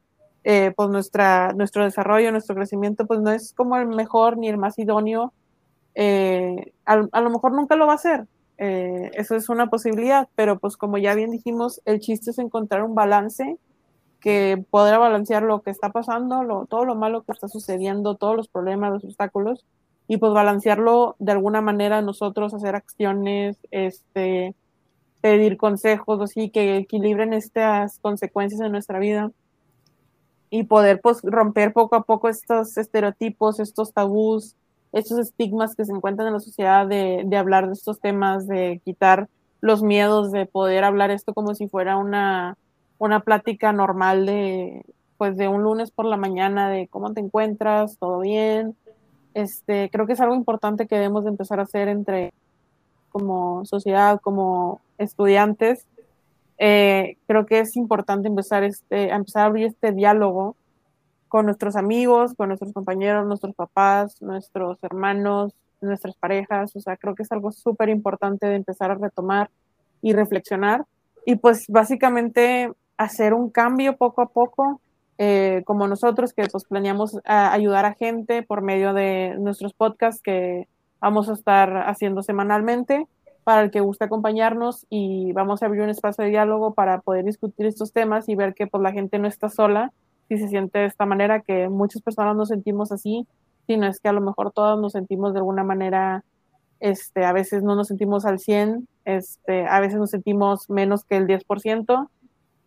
eh, 0.44 0.72
pues 0.76 0.88
nuestra, 0.88 1.52
nuestro 1.52 1.84
desarrollo, 1.84 2.32
nuestro 2.32 2.54
crecimiento 2.56 3.06
pues 3.06 3.20
no 3.20 3.30
es 3.30 3.52
como 3.52 3.76
el 3.76 3.86
mejor 3.86 4.38
ni 4.38 4.48
el 4.48 4.58
más 4.58 4.78
idóneo. 4.78 5.32
A, 6.86 7.06
a 7.12 7.20
lo 7.20 7.30
mejor 7.30 7.52
nunca 7.52 7.76
lo 7.76 7.86
va 7.86 7.94
a 7.94 7.98
ser, 7.98 8.26
eh, 8.58 9.10
eso 9.14 9.34
es 9.34 9.48
una 9.48 9.68
posibilidad, 9.68 10.28
pero 10.34 10.58
pues 10.58 10.76
como 10.76 10.98
ya 10.98 11.14
bien 11.14 11.30
dijimos, 11.30 11.80
el 11.84 12.00
chiste 12.00 12.30
es 12.30 12.38
encontrar 12.38 12.82
un 12.84 12.94
balance 12.94 13.58
que 14.26 14.60
podrá 14.70 14.98
balancear 14.98 15.44
lo 15.44 15.62
que 15.62 15.70
está 15.70 15.90
pasando, 15.90 16.66
todo 16.68 16.84
lo 16.84 16.96
malo 16.96 17.22
que 17.22 17.30
está 17.30 17.46
sucediendo, 17.46 18.16
todos 18.16 18.34
los 18.34 18.48
problemas, 18.48 18.92
los 18.92 19.04
obstáculos, 19.04 19.64
y 20.08 20.16
pues 20.16 20.32
balancearlo 20.32 21.14
de 21.20 21.30
alguna 21.30 21.60
manera 21.60 22.02
nosotros, 22.02 22.52
hacer 22.52 22.74
acciones, 22.74 23.56
este, 23.70 24.56
pedir 25.20 25.56
consejos, 25.56 26.20
así 26.20 26.50
que 26.50 26.76
equilibren 26.76 27.34
estas 27.34 28.00
consecuencias 28.00 28.60
en 28.60 28.72
nuestra 28.72 28.98
vida 28.98 29.30
y 30.50 30.64
poder 30.64 31.00
pues 31.00 31.20
romper 31.22 31.72
poco 31.72 31.94
a 31.94 32.02
poco 32.02 32.28
estos 32.28 32.76
estereotipos, 32.76 33.60
estos 33.60 33.92
tabús, 33.92 34.56
estos 34.90 35.20
estigmas 35.20 35.76
que 35.76 35.84
se 35.84 35.92
encuentran 35.92 36.26
en 36.26 36.34
la 36.34 36.40
sociedad 36.40 36.84
de, 36.84 37.22
de, 37.24 37.36
hablar 37.36 37.68
de 37.68 37.74
estos 37.74 38.00
temas, 38.00 38.48
de 38.48 38.80
quitar 38.84 39.28
los 39.60 39.84
miedos, 39.84 40.32
de 40.32 40.46
poder 40.46 40.82
hablar 40.82 41.12
esto 41.12 41.32
como 41.32 41.54
si 41.54 41.68
fuera 41.68 41.96
una, 41.96 42.56
una 42.98 43.20
plática 43.20 43.72
normal 43.72 44.26
de, 44.26 44.84
pues 45.16 45.36
de 45.36 45.48
un 45.48 45.62
lunes 45.62 45.90
por 45.90 46.06
la 46.06 46.16
mañana, 46.16 46.70
de 46.70 46.88
cómo 46.88 47.12
te 47.12 47.20
encuentras, 47.20 47.98
todo 47.98 48.20
bien. 48.20 48.76
Este, 49.34 49.90
creo 49.90 50.06
que 50.06 50.14
es 50.14 50.20
algo 50.20 50.34
importante 50.34 50.86
que 50.86 50.96
debemos 50.96 51.24
de 51.24 51.30
empezar 51.30 51.60
a 51.60 51.64
hacer 51.64 51.88
entre 51.88 52.32
como 53.10 53.64
sociedad, 53.64 54.20
como 54.20 54.80
estudiantes. 54.98 55.86
Eh, 56.58 57.16
creo 57.26 57.46
que 57.46 57.60
es 57.60 57.76
importante 57.76 58.28
empezar, 58.28 58.64
este, 58.64 59.12
a 59.12 59.16
empezar 59.16 59.42
a 59.42 59.46
abrir 59.46 59.66
este 59.66 59.92
diálogo 59.92 60.56
con 61.28 61.46
nuestros 61.46 61.76
amigos, 61.76 62.34
con 62.34 62.48
nuestros 62.48 62.72
compañeros, 62.72 63.26
nuestros 63.26 63.54
papás, 63.54 64.20
nuestros 64.22 64.82
hermanos, 64.82 65.52
nuestras 65.80 66.14
parejas. 66.16 66.74
O 66.76 66.80
sea, 66.80 66.96
creo 66.96 67.14
que 67.14 67.22
es 67.22 67.32
algo 67.32 67.52
súper 67.52 67.88
importante 67.88 68.46
de 68.46 68.56
empezar 68.56 68.90
a 68.90 68.94
retomar 68.94 69.50
y 70.02 70.12
reflexionar. 70.12 70.84
Y 71.24 71.36
pues 71.36 71.66
básicamente 71.68 72.72
hacer 72.96 73.34
un 73.34 73.50
cambio 73.50 73.96
poco 73.96 74.22
a 74.22 74.28
poco, 74.28 74.80
eh, 75.18 75.62
como 75.66 75.88
nosotros 75.88 76.32
que 76.32 76.46
pues 76.48 76.64
planeamos 76.64 77.18
ayudar 77.24 77.84
a 77.86 77.94
gente 77.94 78.42
por 78.42 78.62
medio 78.62 78.92
de 78.92 79.36
nuestros 79.38 79.72
podcasts 79.72 80.22
que 80.22 80.68
vamos 81.00 81.28
a 81.28 81.32
estar 81.32 81.88
haciendo 81.88 82.22
semanalmente 82.22 83.06
para 83.44 83.62
el 83.62 83.70
que 83.70 83.80
guste 83.80 84.04
acompañarnos 84.04 84.86
y 84.90 85.32
vamos 85.32 85.62
a 85.62 85.66
abrir 85.66 85.82
un 85.82 85.90
espacio 85.90 86.24
de 86.24 86.30
diálogo 86.30 86.74
para 86.74 87.00
poder 87.00 87.24
discutir 87.24 87.66
estos 87.66 87.92
temas 87.92 88.28
y 88.28 88.34
ver 88.34 88.54
que 88.54 88.66
pues 88.66 88.82
la 88.82 88.92
gente 88.92 89.18
no 89.18 89.28
está 89.28 89.48
sola 89.48 89.92
si 90.28 90.38
se 90.38 90.48
siente 90.48 90.80
de 90.80 90.86
esta 90.86 91.06
manera, 91.06 91.40
que 91.40 91.68
muchas 91.68 92.02
personas 92.02 92.36
nos 92.36 92.48
sentimos 92.48 92.92
así, 92.92 93.26
sino 93.66 93.86
es 93.86 94.00
que 94.00 94.08
a 94.08 94.12
lo 94.12 94.20
mejor 94.20 94.52
todos 94.52 94.80
nos 94.80 94.92
sentimos 94.92 95.32
de 95.32 95.38
alguna 95.38 95.64
manera, 95.64 96.24
este, 96.80 97.24
a 97.24 97.32
veces 97.32 97.62
no 97.62 97.74
nos 97.74 97.88
sentimos 97.88 98.24
al 98.24 98.38
100, 98.38 98.88
este, 99.04 99.66
a 99.66 99.80
veces 99.80 99.98
nos 99.98 100.10
sentimos 100.10 100.68
menos 100.68 101.04
que 101.04 101.16
el 101.16 101.26
10%, 101.26 102.08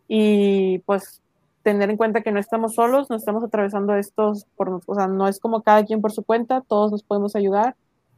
y 0.10 0.80
pues 0.80 1.22
tener 1.64 1.90
en 1.90 1.96
cuenta 1.96 2.22
que 2.22 2.32
no 2.32 2.40
estamos 2.40 2.76
solos, 2.76 3.10
no 3.10 3.16
estamos 3.16 3.44
atravesando 3.44 3.96
estos, 3.96 4.46
por, 4.58 4.82
o 4.86 4.96
sea, 4.96 5.08
no 5.08 5.28
es 5.30 5.40
como 5.40 5.62
cada 5.62 5.86
quien 5.86 6.02
por 6.02 6.12
su 6.12 6.24
cuenta, 6.24 6.62
todos 6.68 6.92
nos 6.92 7.04
podemos 7.04 7.36
ayudar, 7.38 7.76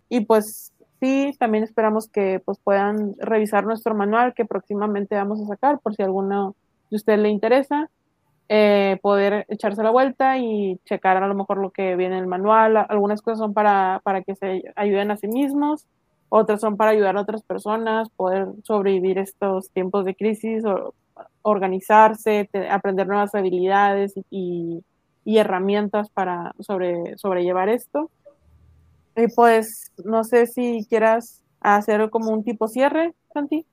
y 0.10 0.22
pues 0.22 0.74
sí, 1.00 1.36
también 1.38 1.64
esperamos 1.64 2.08
que 2.08 2.42
pues 2.44 2.58
puedan 2.64 3.16
revisar 3.20 3.66
nuestro 3.66 3.94
manual 3.94 4.34
que 4.34 4.46
próximamente 4.46 5.16
vamos 5.16 5.42
a 5.42 5.46
sacar, 5.46 5.80
por 5.80 5.94
si 5.94 6.02
alguno 6.02 6.56
de 6.90 6.96
ustedes 6.96 7.20
le 7.20 7.30
interesa 7.30 7.90
eh, 8.54 9.00
poder 9.02 9.46
echarse 9.48 9.82
la 9.82 9.92
vuelta 9.92 10.38
y 10.38 10.78
checar 10.84 11.16
a 11.16 11.28
lo 11.28 11.36
mejor 11.36 11.58
lo 11.58 11.70
que 11.70 11.96
viene 11.96 12.18
en 12.18 12.24
el 12.24 12.28
manual. 12.28 12.76
Algunas 12.90 13.22
cosas 13.22 13.40
son 13.40 13.54
para, 13.54 14.02
para 14.04 14.24
que 14.24 14.36
se 14.36 14.64
ayuden 14.76 15.10
a 15.10 15.16
sí 15.16 15.30
mismos, 15.30 15.88
otras 16.28 16.60
son 16.60 16.76
para 16.76 16.92
ayudar 16.92 17.16
a 17.16 17.22
otras 17.22 17.44
personas, 17.44 18.10
poder 18.10 18.50
sobrevivir 18.64 19.20
estos 19.20 19.70
tiempos 19.70 20.04
de 20.04 20.16
crisis, 20.16 20.66
o 20.66 20.94
organizarse, 21.42 22.50
aprender 22.70 23.08
nuevas 23.08 23.36
habilidades 23.36 24.14
y, 24.30 24.84
herramientas 25.26 26.10
para 26.10 26.54
sobre, 26.60 27.18
sobrellevar 27.18 27.70
esto. 27.70 28.10
Y 29.16 29.28
pues 29.28 29.92
no 30.04 30.24
sé 30.24 30.48
si 30.48 30.86
quieras 30.90 31.44
hacer 31.60 32.10
como 32.10 32.32
un 32.32 32.44
tipo 32.44 32.68
cierre, 32.68 33.14
Santi. 33.34 33.66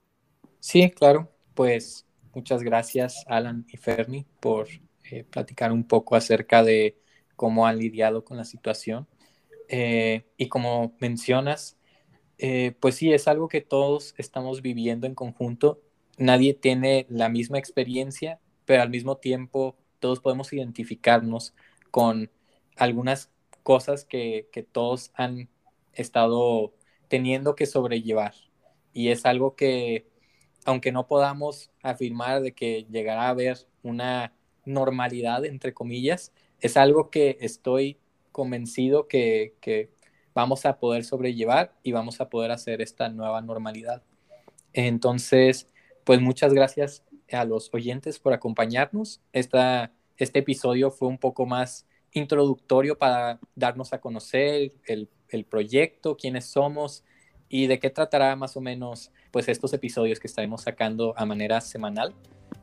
Sí, 0.61 0.91
claro. 0.91 1.29
Pues 1.55 2.09
Muchas 2.39 2.63
gracias, 2.63 3.25
Alan 3.27 3.67
y 3.69 3.79
Fernie, 3.79 4.25
por 4.39 4.69
eh, 5.11 5.25
platicar 5.25 5.73
un 5.73 5.83
poco 5.83 6.15
acerca 6.15 6.63
de 6.63 6.97
cómo 7.35 7.67
han 7.67 7.79
lidiado 7.79 8.25
con 8.25 8.37
la 8.37 8.45
situación. 8.45 9.09
Eh, 9.69 10.23
y 10.37 10.49
como 10.49 10.95
mencionas, 11.01 11.77
eh, 12.39 12.77
pues 12.79 12.95
sí, 12.95 13.13
es 13.13 13.27
algo 13.27 13.49
que 13.49 13.61
todos 13.61 14.15
estamos 14.19 14.63
viviendo 14.63 15.09
en 15.09 15.17
conjunto. 15.17 15.81
Nadie 16.19 16.55
tiene 16.55 17.07
la 17.09 17.29
misma 17.29 17.59
experiencia, 17.59 18.41
pero 18.65 18.83
al 18.83 18.91
mismo 18.91 19.17
tiempo 19.17 19.77
todos 20.01 20.21
podemos 20.21 20.53
identificarnos 20.53 21.55
con 21.91 22.31
algunas 22.77 23.31
cosas 23.63 24.05
que, 24.05 24.49
que 24.53 24.63
todos 24.63 25.11
han 25.15 25.49
estado 25.93 26.75
teniendo 27.09 27.55
que 27.55 27.67
sobrellevar. 27.67 28.35
Y 28.93 29.09
es 29.09 29.27
algo 29.27 29.55
que 29.55 30.07
aunque 30.65 30.93
no 30.93 31.07
podamos 31.07 31.71
afirmar 31.83 32.43
de 32.43 32.53
que 32.53 32.87
llegará 32.91 33.23
a 33.27 33.31
haber 33.31 33.59
una 33.83 34.35
normalidad, 34.65 35.45
entre 35.45 35.73
comillas, 35.73 36.33
es 36.61 36.77
algo 36.77 37.11
que 37.11 37.39
estoy 37.41 37.99
convencido 38.33 39.09
que, 39.09 39.55
que 39.61 39.91
vamos 40.35 40.67
a 40.67 40.79
poder 40.79 41.05
sobrellevar 41.05 41.75
y 41.83 41.93
vamos 41.93 42.21
a 42.21 42.29
poder 42.29 42.51
hacer 42.51 42.83
esta 42.83 43.09
nueva 43.09 43.41
normalidad. 43.41 44.03
Entonces, 44.75 45.69
pues 46.09 46.23
muchas 46.23 46.55
gracias 46.55 47.05
a 47.31 47.45
los 47.45 47.69
oyentes 47.75 48.19
por 48.19 48.33
acompañarnos. 48.33 49.21
Esta, 49.35 49.93
este 50.17 50.39
episodio 50.39 50.91
fue 50.91 51.07
un 51.07 51.19
poco 51.19 51.45
más 51.45 51.87
introductorio 52.13 52.97
para 52.97 53.39
darnos 53.55 53.93
a 53.93 54.01
conocer 54.01 54.73
el, 54.87 55.11
el 55.29 55.45
proyecto, 55.45 56.17
quiénes 56.17 56.47
somos 56.47 57.05
y 57.51 57.67
de 57.67 57.79
qué 57.79 57.91
tratará 57.91 58.35
más 58.37 58.57
o 58.57 58.63
menos 58.63 59.13
pues 59.31 59.49
estos 59.51 59.75
episodios 59.75 60.19
que 60.19 60.29
estaremos 60.29 60.63
sacando 60.63 61.13
a 61.15 61.27
manera 61.27 61.61
semanal. 61.61 62.15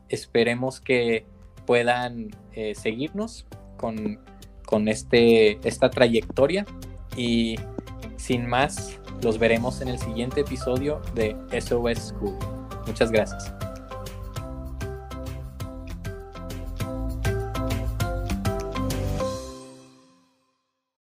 Esperemos 0.08 0.80
que 0.80 1.24
puedan 1.66 2.30
eh, 2.50 2.74
seguirnos 2.74 3.46
con, 3.76 4.18
con 4.66 4.88
este, 4.88 5.60
esta 5.62 5.88
trayectoria 5.88 6.66
y 7.16 7.54
sin 8.16 8.48
más, 8.48 8.98
los 9.22 9.38
veremos 9.38 9.80
en 9.82 9.86
el 9.86 10.00
siguiente 10.00 10.40
episodio 10.40 11.00
de 11.14 11.36
SOS 11.60 12.08
School. 12.08 12.55
Muchas 12.86 13.10
gracias. 13.10 13.52